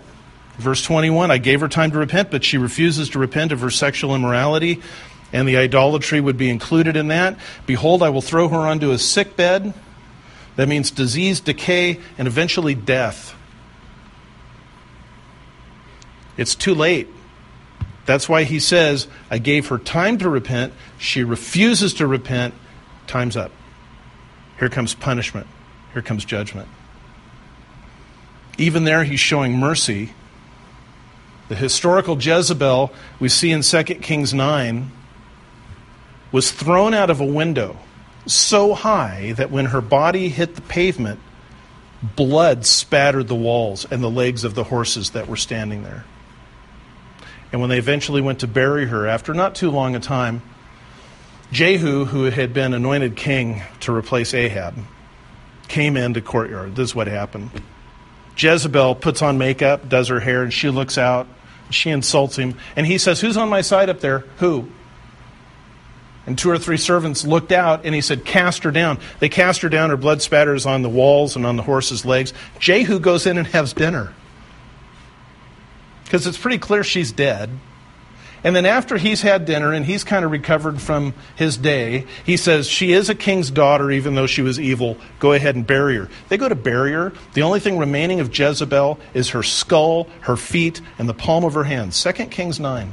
[0.58, 3.70] Verse 21 I gave her time to repent, but she refuses to repent of her
[3.70, 4.80] sexual immorality
[5.32, 7.38] and the idolatry would be included in that.
[7.66, 9.72] Behold, I will throw her onto a sick bed.
[10.56, 13.34] That means disease, decay, and eventually death.
[16.36, 17.08] It's too late.
[18.04, 20.74] That's why he says, I gave her time to repent.
[20.98, 22.54] She refuses to repent.
[23.06, 23.52] Time's up.
[24.58, 25.46] Here comes punishment.
[25.92, 26.68] Here comes judgment.
[28.58, 30.12] Even there, he's showing mercy.
[31.48, 34.90] The historical Jezebel we see in 2 Kings 9
[36.32, 37.78] was thrown out of a window
[38.26, 41.20] so high that when her body hit the pavement,
[42.02, 46.04] blood spattered the walls and the legs of the horses that were standing there.
[47.52, 50.42] And when they eventually went to bury her, after not too long a time,
[51.52, 54.74] Jehu, who had been anointed king to replace Ahab,
[55.68, 56.76] came into courtyard.
[56.76, 57.50] This is what happened.
[58.36, 61.26] Jezebel puts on makeup, does her hair, and she looks out.
[61.68, 62.56] She insults him.
[62.74, 64.20] And he says, Who's on my side up there?
[64.38, 64.68] Who?
[66.26, 68.98] And two or three servants looked out, and he said, Cast her down.
[69.18, 69.90] They cast her down.
[69.90, 72.32] Her blood spatters on the walls and on the horse's legs.
[72.60, 74.14] Jehu goes in and has dinner.
[76.04, 77.50] Because it's pretty clear she's dead.
[78.44, 82.36] And then after he's had dinner and he's kind of recovered from his day, he
[82.36, 84.96] says, She is a king's daughter, even though she was evil.
[85.20, 86.08] Go ahead and bury her.
[86.28, 87.12] They go to bury her.
[87.34, 91.54] The only thing remaining of Jezebel is her skull, her feet, and the palm of
[91.54, 91.92] her hand.
[91.92, 92.90] 2 Kings 9.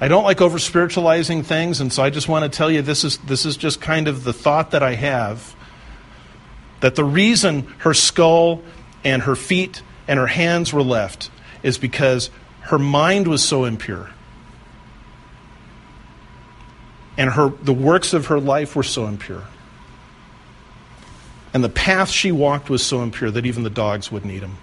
[0.00, 3.02] I don't like over spiritualizing things, and so I just want to tell you this
[3.02, 5.56] is, this is just kind of the thought that I have
[6.80, 8.62] that the reason her skull
[9.04, 11.30] and her feet and her hands were left
[11.62, 12.30] is because
[12.60, 14.10] her mind was so impure.
[17.16, 19.42] And her, the works of her life were so impure.
[21.52, 24.56] And the path she walked was so impure that even the dogs wouldn't eat him.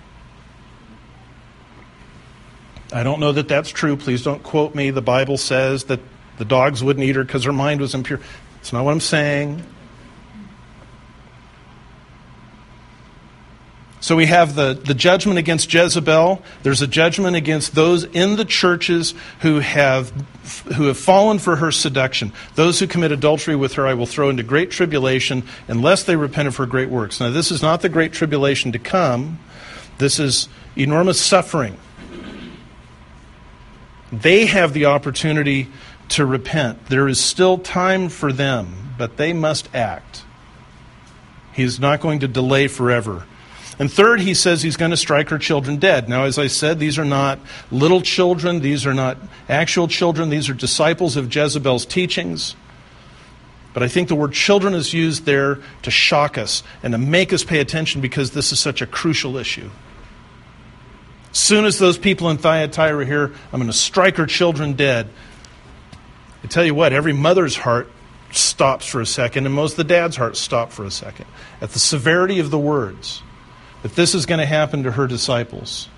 [2.95, 3.97] I don't know that that's true.
[3.97, 4.89] Please don't quote me.
[4.89, 5.99] The Bible says that
[6.37, 8.21] the dogs wouldn't eat her because her mind was impure.
[8.55, 9.61] That's not what I'm saying.
[13.99, 16.41] So we have the, the judgment against Jezebel.
[16.63, 20.11] There's a judgment against those in the churches who have,
[20.77, 22.31] who have fallen for her seduction.
[22.53, 26.47] Those who commit adultery with her I will throw into great tribulation unless they repent
[26.47, 27.19] of her great works.
[27.19, 29.39] Now, this is not the great tribulation to come,
[29.97, 31.77] this is enormous suffering
[34.21, 35.67] they have the opportunity
[36.09, 36.87] to repent.
[36.87, 40.23] There is still time for them, but they must act.
[41.53, 43.25] He's not going to delay forever.
[43.77, 46.07] And third, he says he's going to strike her children dead.
[46.07, 47.39] Now, as I said, these are not
[47.71, 49.17] little children, these are not
[49.49, 52.55] actual children, these are disciples of Jezebel's teachings.
[53.73, 57.33] But I think the word children is used there to shock us and to make
[57.33, 59.69] us pay attention because this is such a crucial issue
[61.39, 65.09] soon as those people in Thyatira hear, I'm going to strike her children dead,
[66.43, 67.91] I tell you what, every mother's heart
[68.31, 71.25] stops for a second, and most of the dad's hearts stop for a second
[71.59, 73.23] at the severity of the words
[73.81, 75.89] that this is going to happen to her disciples.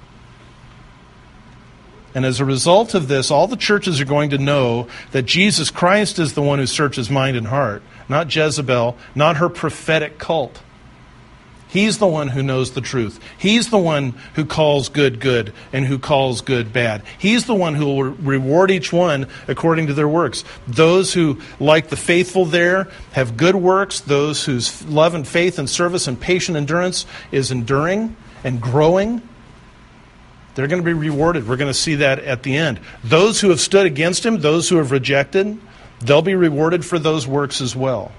[2.16, 5.70] And as a result of this, all the churches are going to know that Jesus
[5.70, 10.62] Christ is the one who searches mind and heart, not Jezebel, not her prophetic cult.
[11.78, 13.20] He's the one who knows the truth.
[13.38, 17.04] He's the one who calls good good and who calls good bad.
[17.20, 20.44] He's the one who will reward each one according to their works.
[20.68, 25.70] Those who, like the faithful there, have good works, those whose love and faith and
[25.70, 29.22] service and patient endurance is enduring and growing,
[30.56, 31.48] they're going to be rewarded.
[31.48, 32.80] We're going to see that at the end.
[33.04, 35.60] Those who have stood against him, those who have rejected,
[36.00, 38.12] they'll be rewarded for those works as well.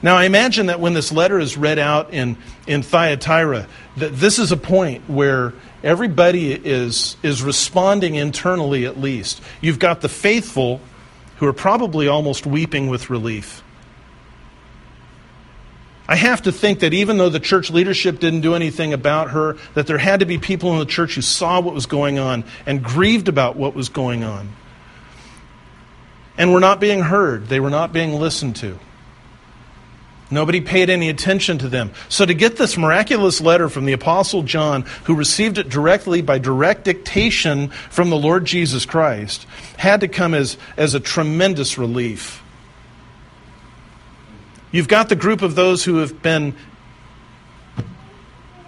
[0.00, 4.38] Now, I imagine that when this letter is read out in, in Thyatira, that this
[4.38, 9.40] is a point where everybody is, is responding internally at least.
[9.60, 10.80] You've got the faithful
[11.38, 13.62] who are probably almost weeping with relief.
[16.08, 19.56] I have to think that even though the church leadership didn't do anything about her,
[19.74, 22.44] that there had to be people in the church who saw what was going on
[22.64, 24.48] and grieved about what was going on.
[26.38, 28.78] And were not being heard, they were not being listened to.
[30.30, 31.92] Nobody paid any attention to them.
[32.10, 36.38] So, to get this miraculous letter from the Apostle John, who received it directly by
[36.38, 39.46] direct dictation from the Lord Jesus Christ,
[39.78, 42.42] had to come as, as a tremendous relief.
[44.70, 46.54] You've got the group of those who have been,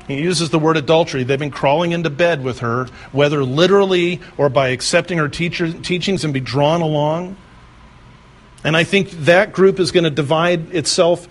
[0.09, 4.49] he uses the word adultery, they've been crawling into bed with her, whether literally or
[4.49, 7.37] by accepting her teacher, teachings and be drawn along.
[8.65, 11.29] And I think that group is going to divide itself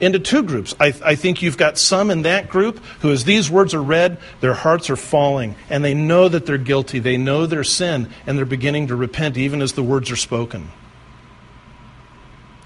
[0.00, 0.74] into two groups.
[0.80, 4.18] I, I, think you've got some in that group who, as these words are read,
[4.40, 6.98] their hearts are falling and they know that they're guilty.
[6.98, 10.70] They know their sin and they're beginning to repent even as the words are spoken.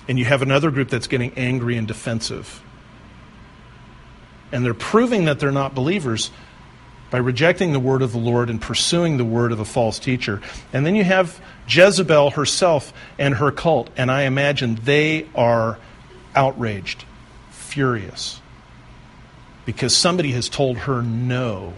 [0.06, 2.62] And you have another group that's getting angry and defensive.
[4.52, 6.30] And they're proving that they're not believers
[7.10, 10.40] by rejecting the word of the Lord and pursuing the word of a false teacher.
[10.72, 13.90] And then you have Jezebel herself and her cult.
[13.96, 15.78] And I imagine they are
[16.36, 17.04] outraged
[17.74, 18.40] furious
[19.66, 21.74] because somebody has told her no.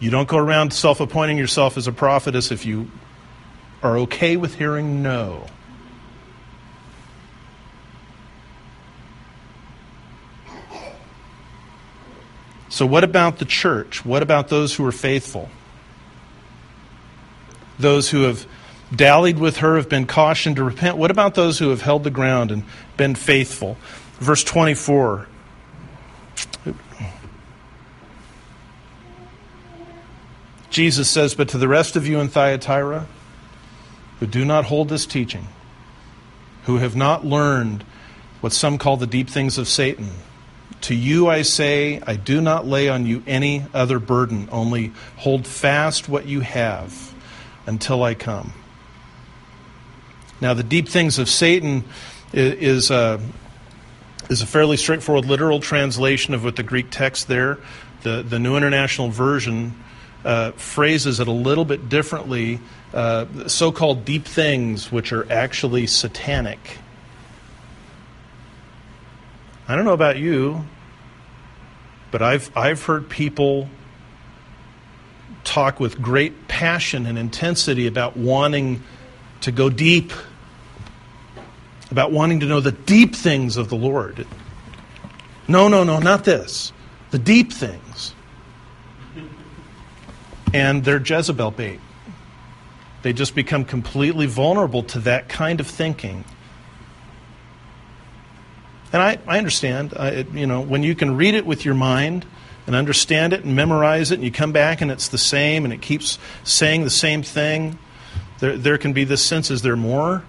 [0.00, 2.90] You don't go around self appointing yourself as a prophetess if you
[3.84, 5.46] are okay with hearing no.
[12.68, 14.04] So, what about the church?
[14.04, 15.48] What about those who are faithful?
[17.78, 18.44] Those who have
[18.94, 20.96] dallied with her, have been cautioned to repent.
[20.96, 22.64] What about those who have held the ground and
[23.00, 23.78] been faithful?
[24.18, 25.26] Verse 24.
[30.68, 33.06] Jesus says, But to the rest of you in Thyatira,
[34.18, 35.46] who do not hold this teaching,
[36.64, 37.84] who have not learned
[38.42, 40.10] what some call the deep things of Satan.
[40.82, 45.46] To you I say, I do not lay on you any other burden, only hold
[45.46, 47.14] fast what you have
[47.66, 48.52] until I come.
[50.40, 51.84] Now, the deep things of Satan
[52.32, 53.20] is a,
[54.28, 57.58] is a fairly straightforward literal translation of what the Greek text there,
[58.02, 59.74] the, the New International Version,
[60.24, 62.60] uh, phrases it a little bit differently.
[62.92, 66.78] Uh, so called deep things, which are actually satanic.
[69.68, 70.64] I don't know about you,
[72.10, 73.68] but I've, I've heard people
[75.44, 78.82] talk with great passion and intensity about wanting
[79.42, 80.12] to go deep,
[81.90, 84.26] about wanting to know the deep things of the Lord.
[85.48, 86.72] No, no, no, not this.
[87.10, 88.14] The deep things.
[90.52, 91.80] And they're Jezebel bait.
[93.02, 96.24] They just become completely vulnerable to that kind of thinking.
[98.92, 102.26] And I, I understand, I, you know, when you can read it with your mind
[102.66, 105.72] and understand it and memorize it, and you come back and it's the same and
[105.72, 107.78] it keeps saying the same thing,
[108.40, 110.24] there, there can be this sense is there more?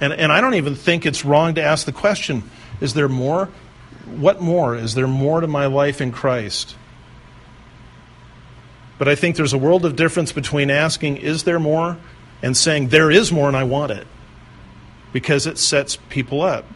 [0.00, 2.42] And, and I don't even think it's wrong to ask the question
[2.80, 3.50] is there more?
[4.06, 4.76] What more?
[4.76, 6.76] Is there more to my life in Christ?
[8.98, 11.96] But I think there's a world of difference between asking, is there more?
[12.44, 14.06] and saying, there is more and I want it
[15.14, 16.66] because it sets people up.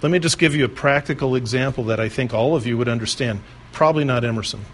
[0.00, 2.88] Let me just give you a practical example that I think all of you would
[2.88, 3.42] understand.
[3.70, 4.64] Probably not Emerson.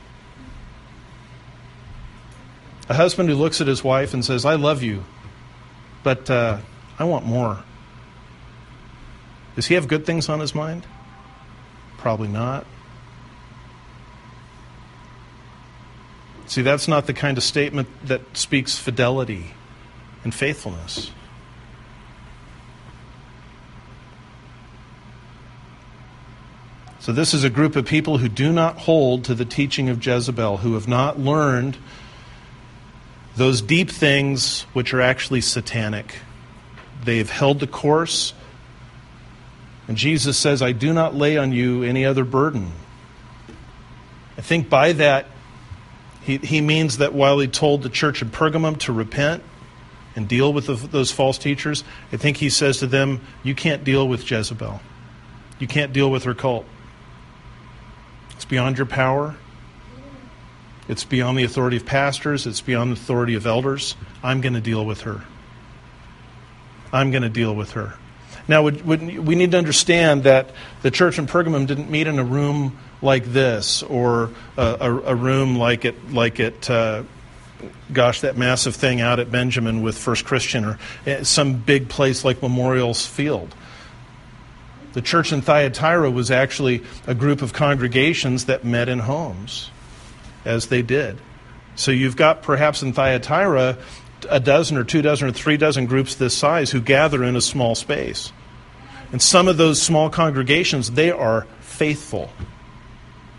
[2.89, 5.05] A husband who looks at his wife and says, I love you,
[6.09, 6.57] but uh,
[6.99, 7.63] I want more.
[9.57, 10.87] Does he have good things on his mind?
[11.99, 12.65] Probably not.
[16.47, 19.53] See, that's not the kind of statement that speaks fidelity
[20.25, 21.11] and faithfulness.
[27.01, 30.03] So, this is a group of people who do not hold to the teaching of
[30.03, 31.77] Jezebel, who have not learned
[33.39, 36.17] those deep things which are actually satanic.
[37.05, 38.35] They have held the course.
[39.87, 42.73] And Jesus says, I do not lay on you any other burden.
[44.37, 45.27] I think by that,
[46.23, 49.43] he, he means that while he told the church in Pergamum to repent,
[50.19, 53.85] and deal with the, those false teachers, I think he says to them, You can't
[53.85, 54.81] deal with Jezebel.
[55.61, 56.67] You can't deal with her cult.
[58.35, 59.37] It's beyond your power.
[60.89, 62.47] It's beyond the authority of pastors.
[62.47, 63.95] It's beyond the authority of elders.
[64.23, 65.23] I'm going to deal with her.
[66.93, 67.95] I'm going to deal with her.
[68.49, 72.79] Now, we need to understand that the church in Pergamum didn't meet in a room
[73.03, 77.03] like this or a room like it, like it uh,
[77.93, 82.25] gosh, that massive thing out at Benjamin with First Christian or eh, some big place
[82.25, 83.55] like Memorial's Field.
[84.93, 89.71] The church in Thyatira was actually a group of congregations that met in homes,
[90.45, 91.19] as they did.
[91.77, 93.79] So you've got perhaps in Thyatira
[94.29, 97.41] a dozen or two dozen or three dozen groups this size who gather in a
[97.41, 98.33] small space.
[99.13, 102.31] And some of those small congregations, they are faithful.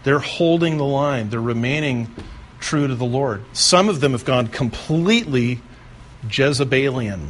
[0.04, 2.14] They're holding the line, they're remaining
[2.60, 3.44] true to the Lord.
[3.54, 5.62] Some of them have gone completely
[6.30, 7.30] Jezebelian.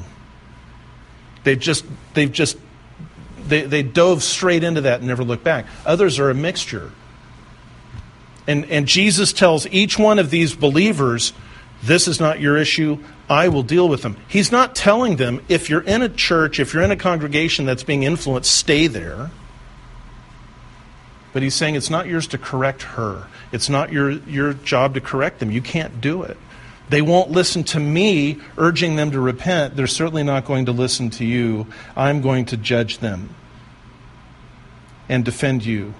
[1.43, 2.57] They've just, they've just,
[3.47, 5.65] they, they dove straight into that and never looked back.
[5.85, 6.91] Others are a mixture.
[8.49, 11.33] And, and Jesus tells each one of these believers,
[11.83, 12.97] this is not your issue.
[13.29, 14.17] I will deal with them.
[14.27, 17.83] He's not telling them if you're in a church, if you're in a congregation that's
[17.83, 19.29] being influenced, stay there.
[21.31, 23.27] But he's saying it's not yours to correct her.
[23.51, 25.51] It's not your, your job to correct them.
[25.51, 26.35] You can't do it.
[26.89, 29.75] They won't listen to me urging them to repent.
[29.75, 31.67] They're certainly not going to listen to you.
[31.95, 33.29] I'm going to judge them
[35.07, 35.93] and defend you.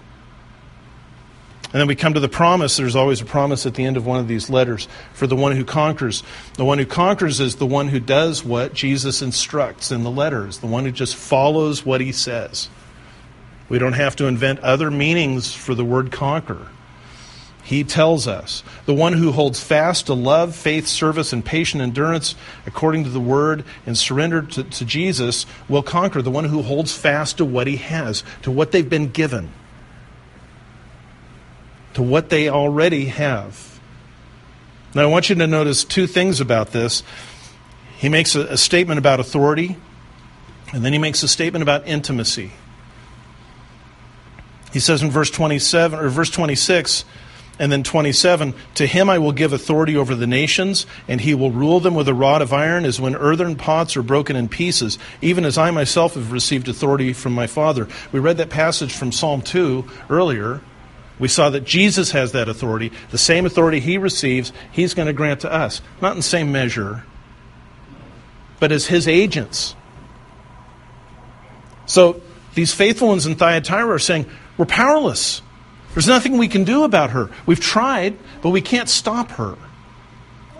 [1.71, 2.77] And then we come to the promise.
[2.77, 5.55] There's always a promise at the end of one of these letters for the one
[5.55, 6.23] who conquers.
[6.55, 10.59] The one who conquers is the one who does what Jesus instructs in the letters,
[10.59, 12.69] the one who just follows what he says.
[13.69, 16.67] We don't have to invent other meanings for the word conquer.
[17.61, 22.33] He tells us the one who holds fast to love, faith, service, and patient endurance
[22.65, 26.23] according to the word and surrender to, to, Jesus will conquer.
[26.23, 29.51] The one who holds fast to what he has, to what they've been given,
[31.99, 33.77] to what they already have.
[34.95, 37.03] Now, I want you to notice two things about this.
[37.97, 39.75] He makes a, a statement about authority,
[40.71, 42.53] and then he makes a statement about intimacy.
[44.71, 47.03] He says in verse 27 or verse 26,
[47.59, 51.51] And then 27, to him I will give authority over the nations, and he will
[51.51, 54.97] rule them with a rod of iron, as when earthen pots are broken in pieces,
[55.21, 57.89] even as I myself have received authority from my Father.
[58.13, 60.61] We read that passage from Psalm 2 earlier.
[61.19, 62.91] We saw that Jesus has that authority.
[63.11, 65.81] The same authority he receives, he's going to grant to us.
[66.01, 67.03] Not in the same measure,
[68.59, 69.75] but as his agents.
[71.85, 72.21] So
[72.53, 75.41] these faithful ones in Thyatira are saying, We're powerless.
[75.93, 77.29] There's nothing we can do about her.
[77.45, 79.57] We've tried, but we can't stop her.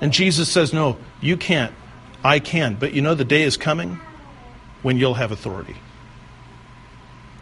[0.01, 1.74] And Jesus says, No, you can't.
[2.24, 2.76] I can.
[2.76, 3.99] But you know, the day is coming
[4.82, 5.76] when you'll have authority.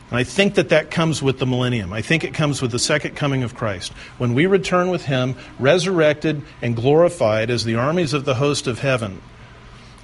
[0.09, 1.91] And I think that that comes with the millennium.
[1.91, 3.91] I think it comes with the second coming of Christ.
[4.17, 8.79] When we return with Him, resurrected and glorified as the armies of the host of
[8.79, 9.21] heaven,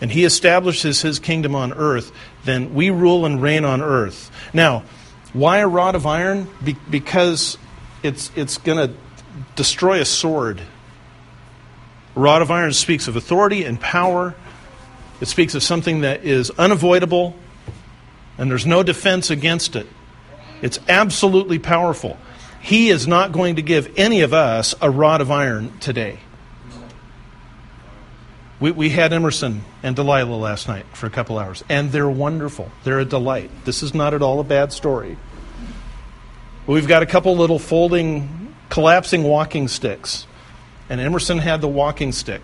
[0.01, 2.12] and He establishes His kingdom on earth,
[2.43, 4.30] then we rule and reign on earth.
[4.54, 4.84] Now,
[5.32, 6.49] why a rod of iron?
[6.64, 7.58] Be- because
[8.04, 8.93] it's, it's going to
[9.56, 10.62] destroy a sword.
[12.16, 14.36] A rod of iron speaks of authority and power.
[15.22, 17.36] It speaks of something that is unavoidable,
[18.38, 19.88] and there's no defense against it.
[20.62, 22.18] It's absolutely powerful.
[22.62, 26.20] He is not going to give any of us a rod of iron today.
[28.60, 32.72] We, we had Emerson and Delilah last night for a couple hours, and they're wonderful.
[32.86, 33.52] They're a delight.
[33.66, 35.18] This is not at all a bad story.
[36.66, 40.26] We've got a couple little folding, collapsing walking sticks.
[40.90, 42.42] And Emerson had the walking stick.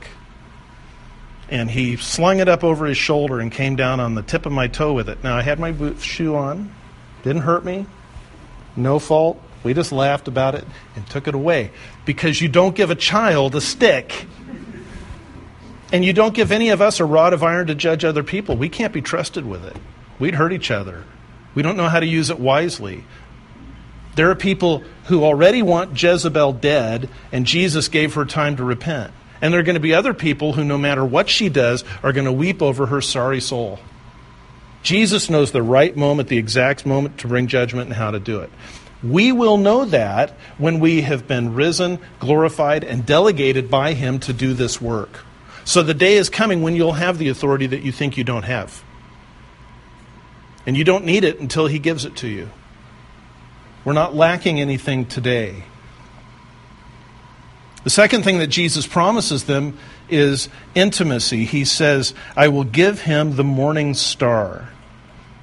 [1.50, 4.52] And he slung it up over his shoulder and came down on the tip of
[4.52, 5.24] my toe with it.
[5.24, 6.74] Now, I had my boot shoe on,
[7.24, 7.88] didn't hurt me,
[8.76, 9.42] no fault.
[9.64, 11.72] We just laughed about it and took it away.
[12.06, 14.28] Because you don't give a child a stick.
[15.92, 18.56] And you don't give any of us a rod of iron to judge other people.
[18.56, 19.76] We can't be trusted with it.
[20.20, 21.04] We'd hurt each other.
[21.56, 23.04] We don't know how to use it wisely.
[24.16, 29.14] There are people who already want Jezebel dead, and Jesus gave her time to repent.
[29.42, 32.12] And there are going to be other people who, no matter what she does, are
[32.12, 33.80] going to weep over her sorry soul.
[34.84, 38.40] Jesus knows the right moment, the exact moment to bring judgment and how to do
[38.40, 38.50] it.
[39.02, 44.34] We will know that when we have been risen, glorified, and delegated by Him to
[44.34, 45.24] do this work.
[45.64, 48.44] So the day is coming when you'll have the authority that you think you don't
[48.44, 48.84] have.
[50.66, 52.50] And you don't need it until He gives it to you.
[53.86, 55.64] We're not lacking anything today.
[57.84, 59.78] The second thing that Jesus promises them
[60.10, 61.46] is intimacy.
[61.46, 64.70] He says, I will give him the morning star.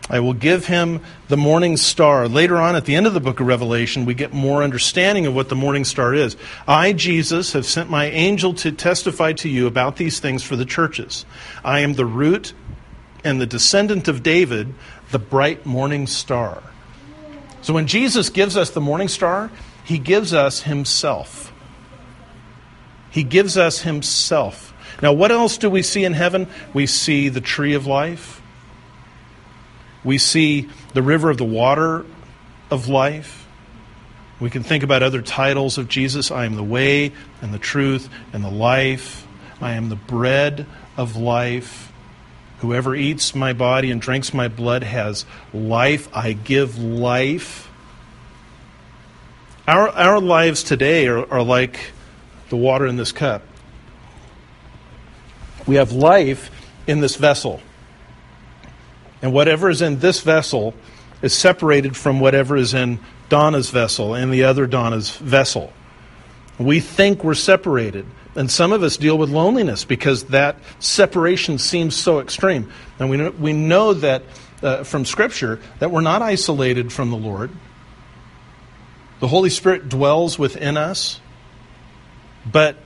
[0.09, 2.29] I will give him the morning star.
[2.29, 5.35] Later on, at the end of the book of Revelation, we get more understanding of
[5.35, 6.37] what the morning star is.
[6.69, 10.65] I, Jesus, have sent my angel to testify to you about these things for the
[10.65, 11.25] churches.
[11.65, 12.53] I am the root
[13.25, 14.75] and the descendant of David,
[15.11, 16.63] the bright morning star.
[17.63, 19.51] So when Jesus gives us the morning star,
[19.85, 21.46] he gives us himself.
[23.11, 24.73] He gives us himself.
[25.03, 26.49] Now, what else do we see in heaven?
[26.73, 28.41] We see the tree of life.
[30.05, 32.07] We see the river of the water
[32.71, 33.47] of life.
[34.39, 36.31] We can think about other titles of Jesus.
[36.31, 39.27] I am the way and the truth and the life.
[39.61, 41.93] I am the bread of life.
[42.61, 46.09] Whoever eats my body and drinks my blood has life.
[46.15, 47.71] I give life.
[49.67, 51.81] Our, our lives today are, are like
[52.49, 53.43] the water in this cup.
[55.67, 56.51] We have life
[56.87, 57.61] in this vessel.
[59.23, 60.75] And whatever is in this vessel
[61.23, 65.73] is separated from whatever is in Donna's vessel and the other Donna's vessel.
[66.59, 68.07] We think we're separated.
[68.35, 72.71] And some of us deal with loneliness because that separation seems so extreme.
[72.99, 74.23] And we know, we know that
[74.63, 77.51] uh, from Scripture that we're not isolated from the Lord.
[79.21, 81.21] The Holy Spirit dwells within us.
[82.51, 82.77] But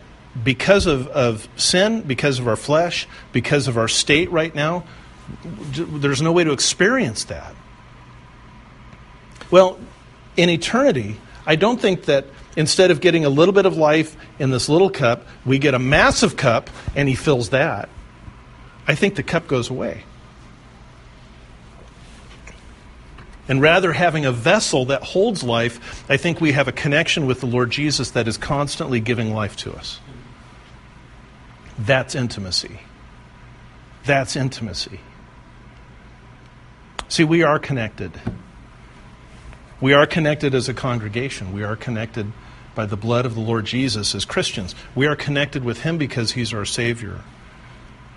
[0.43, 4.85] because of, of sin, because of our flesh, because of our state right now,
[5.75, 7.55] there's no way to experience that.
[9.51, 9.79] Well,
[10.37, 14.51] in eternity, I don't think that instead of getting a little bit of life in
[14.51, 17.89] this little cup, we get a massive cup and he fills that.
[18.87, 20.05] I think the cup goes away.
[23.51, 27.41] And rather having a vessel that holds life, I think we have a connection with
[27.41, 29.99] the Lord Jesus that is constantly giving life to us.
[31.77, 32.79] That's intimacy.
[34.05, 35.01] That's intimacy.
[37.09, 38.21] See, we are connected.
[39.81, 41.53] We are connected as a congregation.
[41.53, 42.31] We are connected
[42.77, 44.77] by the blood of the Lord Jesus as Christians.
[44.95, 47.23] We are connected with Him because He's our Savior.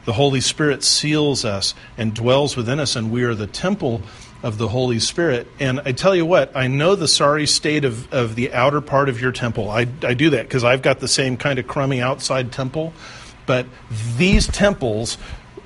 [0.05, 4.03] The Holy Spirit seals us and dwells within us, and we are the temple
[4.44, 5.48] of the Holy Spirit.
[5.60, 9.10] And I tell you what, I know the sorry state of, of the outer part
[9.10, 9.72] of your temple.
[9.72, 12.94] I, I do that because I've got the same kind of crummy outside temple.
[13.46, 13.66] But
[14.18, 15.18] these temples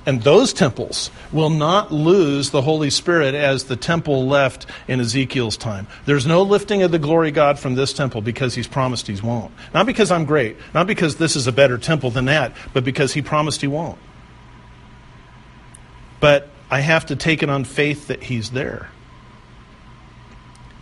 [0.06, 5.58] and those temples will not lose the Holy Spirit as the temple left in Ezekiel's
[5.58, 5.86] time.
[6.06, 9.52] There's no lifting of the glory God from this temple because he's promised he won't.
[9.74, 13.12] Not because I'm great, not because this is a better temple than that, but because
[13.12, 13.98] he promised he won't.
[16.20, 18.90] But I have to take it on faith that he's there.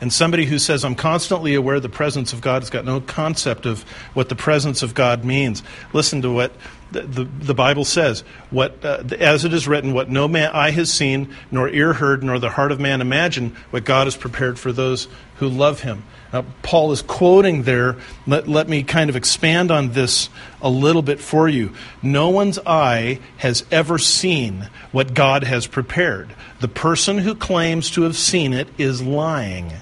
[0.01, 3.01] And somebody who says, I'm constantly aware of the presence of God has got no
[3.01, 3.83] concept of
[4.13, 5.63] what the presence of God means.
[5.93, 6.53] Listen to what
[6.91, 8.23] the, the, the Bible says.
[8.51, 12.23] What, uh, as it is written, what no man eye has seen, nor ear heard,
[12.23, 16.05] nor the heart of man imagined, what God has prepared for those who love him.
[16.63, 17.97] Paul is quoting there.
[18.27, 20.29] Let, let me kind of expand on this
[20.61, 21.73] a little bit for you.
[22.03, 26.35] No one's eye has ever seen what God has prepared.
[26.61, 29.73] The person who claims to have seen it is lying.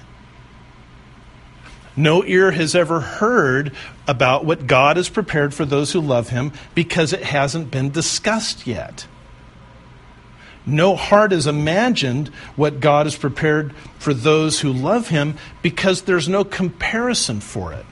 [1.97, 3.73] No ear has ever heard
[4.07, 8.67] about what God has prepared for those who love Him because it hasn't been discussed
[8.67, 9.07] yet.
[10.65, 16.27] No heart has imagined what God has prepared for those who love Him because there's
[16.27, 17.85] no comparison for it.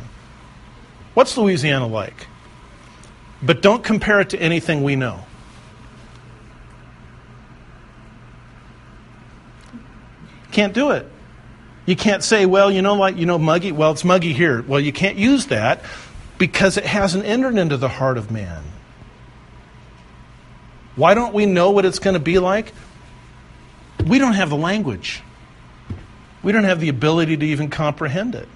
[1.14, 2.26] What's Louisiana like?
[3.42, 5.24] But don't compare it to anything we know.
[10.52, 11.06] Can't do it.
[11.86, 14.62] You can't say, well, you know, like, you know, muggy, well, it's muggy here.
[14.62, 15.82] Well, you can't use that
[16.38, 18.62] because it hasn't entered into the heart of man.
[20.96, 22.72] Why don't we know what it's going to be like?
[24.06, 25.22] We don't have the language.
[26.42, 28.48] We don't have the ability to even comprehend it.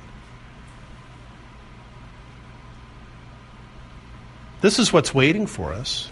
[4.65, 6.09] This is what's waiting for us.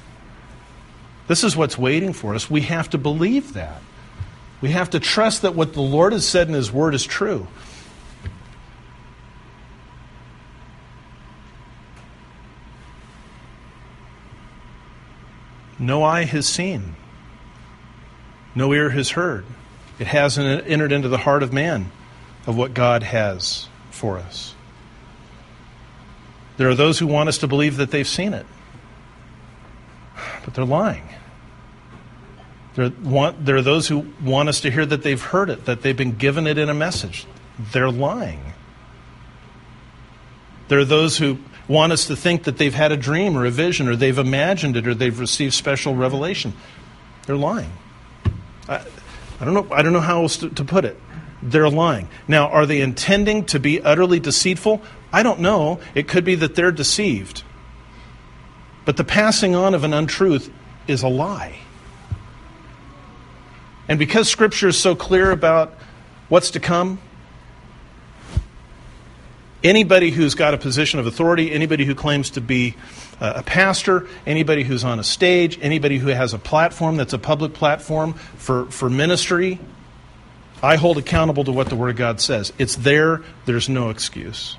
[1.27, 2.51] This is what's waiting for us.
[2.51, 3.81] We have to believe that.
[4.61, 7.47] We have to trust that what the Lord has said in His Word is true.
[15.79, 16.95] No eye has seen,
[18.55, 19.47] no ear has heard.
[19.99, 21.91] It hasn't entered into the heart of man
[22.47, 24.55] of what God has for us.
[26.63, 28.47] There are those who want us to believe that they've seen it,
[30.45, 31.03] but they're lying.
[32.77, 35.83] There, want, there are those who want us to hear that they've heard it, that
[35.83, 37.27] they've been given it in a message.
[37.73, 38.53] They're lying.
[40.69, 43.51] There are those who want us to think that they've had a dream or a
[43.51, 46.53] vision or they've imagined it or they've received special revelation.
[47.27, 47.73] They're lying.
[48.69, 48.85] I,
[49.41, 50.97] I don't know, I don't know how else to, to put it.
[51.43, 52.09] They're lying.
[52.29, 54.81] Now, are they intending to be utterly deceitful?
[55.13, 55.81] I don't know.
[55.95, 57.43] It could be that they're deceived.
[58.85, 60.51] But the passing on of an untruth
[60.87, 61.59] is a lie.
[63.89, 65.75] And because Scripture is so clear about
[66.29, 67.01] what's to come,
[69.63, 72.75] anybody who's got a position of authority, anybody who claims to be
[73.21, 77.19] uh, a pastor, anybody who's on a stage, anybody who has a platform that's a
[77.19, 79.61] public platform for, for ministry,
[80.63, 82.53] I hold accountable to what the Word of God says.
[82.59, 84.57] It's there, there's no excuse.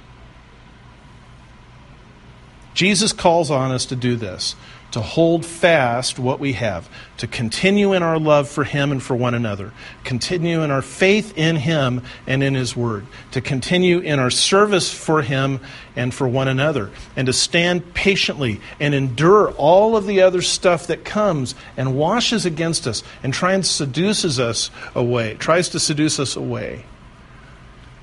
[2.73, 4.55] Jesus calls on us to do this
[4.93, 6.87] to hold fast what we have,
[7.17, 9.73] to continue in our love for Him and for one another,
[10.03, 14.93] continue in our faith in Him and in His Word, to continue in our service
[14.93, 15.59] for Him
[15.95, 20.85] and for one another, and to stand patiently and endure all of the other stuff
[20.85, 26.19] that comes and washes against us and tries and seduces us away, tries to seduce
[26.19, 26.85] us away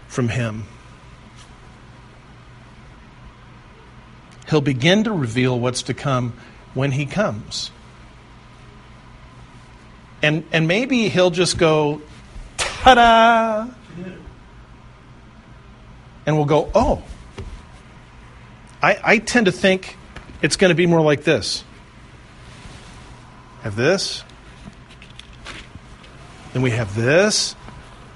[0.09, 0.64] from Him.
[4.49, 6.32] He'll begin to reveal what's to come
[6.74, 7.70] when he comes.
[10.22, 12.02] And, and maybe he'll just go,
[12.58, 13.66] ta da!
[16.26, 17.02] And we'll go, oh.
[18.82, 19.96] I, I tend to think
[20.42, 21.64] it's going to be more like this
[23.62, 24.24] have this,
[26.54, 27.54] then we have this,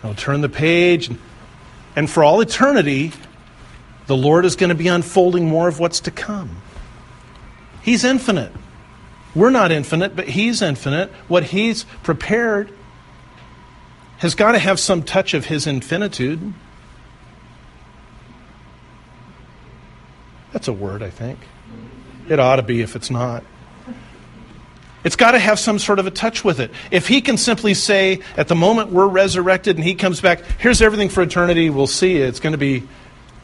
[0.02, 1.10] we'll turn the page,
[1.94, 3.12] and for all eternity,
[4.06, 6.62] the Lord is going to be unfolding more of what's to come.
[7.84, 8.50] He's infinite.
[9.34, 11.10] We're not infinite, but He's infinite.
[11.28, 12.72] What He's prepared
[14.18, 16.54] has got to have some touch of His infinitude.
[20.52, 21.38] That's a word, I think.
[22.26, 23.44] It ought to be if it's not.
[25.04, 26.70] It's got to have some sort of a touch with it.
[26.90, 30.80] If he can simply say, at the moment we're resurrected and he comes back, here's
[30.80, 32.84] everything for eternity, we'll see It's going to be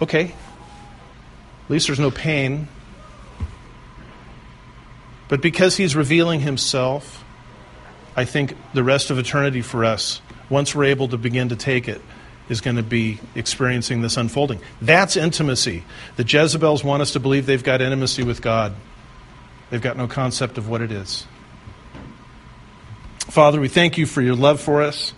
[0.00, 0.32] okay.
[1.64, 2.68] At least there's no pain.
[5.30, 7.24] But because he's revealing himself,
[8.16, 10.20] I think the rest of eternity for us,
[10.50, 12.02] once we're able to begin to take it,
[12.48, 14.60] is going to be experiencing this unfolding.
[14.82, 15.84] That's intimacy.
[16.16, 18.74] The Jezebels want us to believe they've got intimacy with God.
[19.70, 21.24] They've got no concept of what it is.
[23.28, 25.14] Father, we thank you for your love for us.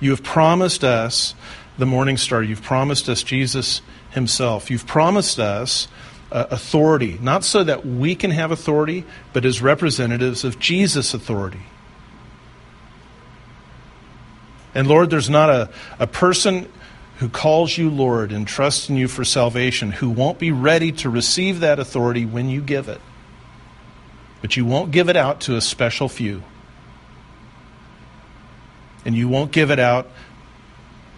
[0.00, 1.34] You have promised us
[1.76, 2.42] the morning star.
[2.42, 3.82] You've promised us Jesus
[4.12, 4.70] himself.
[4.70, 5.86] You've promised us
[6.34, 11.62] uh, authority, not so that we can have authority, but as representatives of Jesus' authority.
[14.74, 16.70] And Lord, there's not a, a person
[17.18, 21.08] who calls you Lord and trusts in you for salvation who won't be ready to
[21.08, 23.00] receive that authority when you give it.
[24.42, 26.42] But you won't give it out to a special few
[29.04, 30.08] and you won't give it out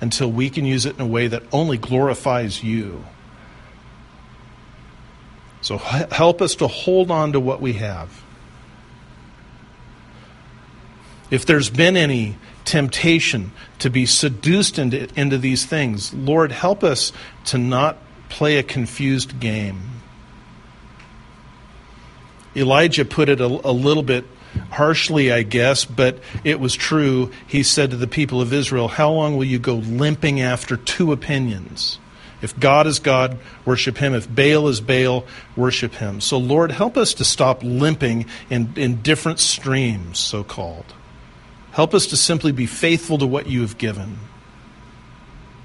[0.00, 3.04] until we can use it in a way that only glorifies you.
[5.66, 8.22] So help us to hold on to what we have.
[11.28, 13.50] If there's been any temptation
[13.80, 17.10] to be seduced into, into these things, Lord, help us
[17.46, 17.98] to not
[18.28, 19.80] play a confused game.
[22.54, 24.24] Elijah put it a, a little bit
[24.70, 27.32] harshly, I guess, but it was true.
[27.44, 31.10] He said to the people of Israel, How long will you go limping after two
[31.10, 31.98] opinions?
[32.42, 34.14] If God is God, worship Him.
[34.14, 35.24] If Baal is Baal,
[35.56, 36.20] worship Him.
[36.20, 40.94] So, Lord, help us to stop limping in, in different streams, so called.
[41.72, 44.18] Help us to simply be faithful to what you have given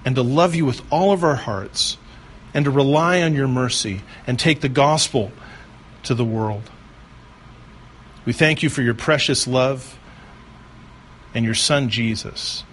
[0.05, 1.97] and to love you with all of our hearts
[2.53, 5.31] and to rely on your mercy and take the gospel
[6.03, 6.69] to the world.
[8.25, 9.97] We thank you for your precious love
[11.33, 12.63] and your Son, Jesus.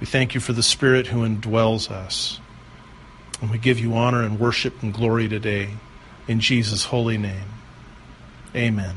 [0.00, 2.40] We thank you for the Spirit who indwells us.
[3.40, 5.70] And we give you honor and worship and glory today
[6.26, 7.48] in Jesus' holy name.
[8.54, 8.94] Amen.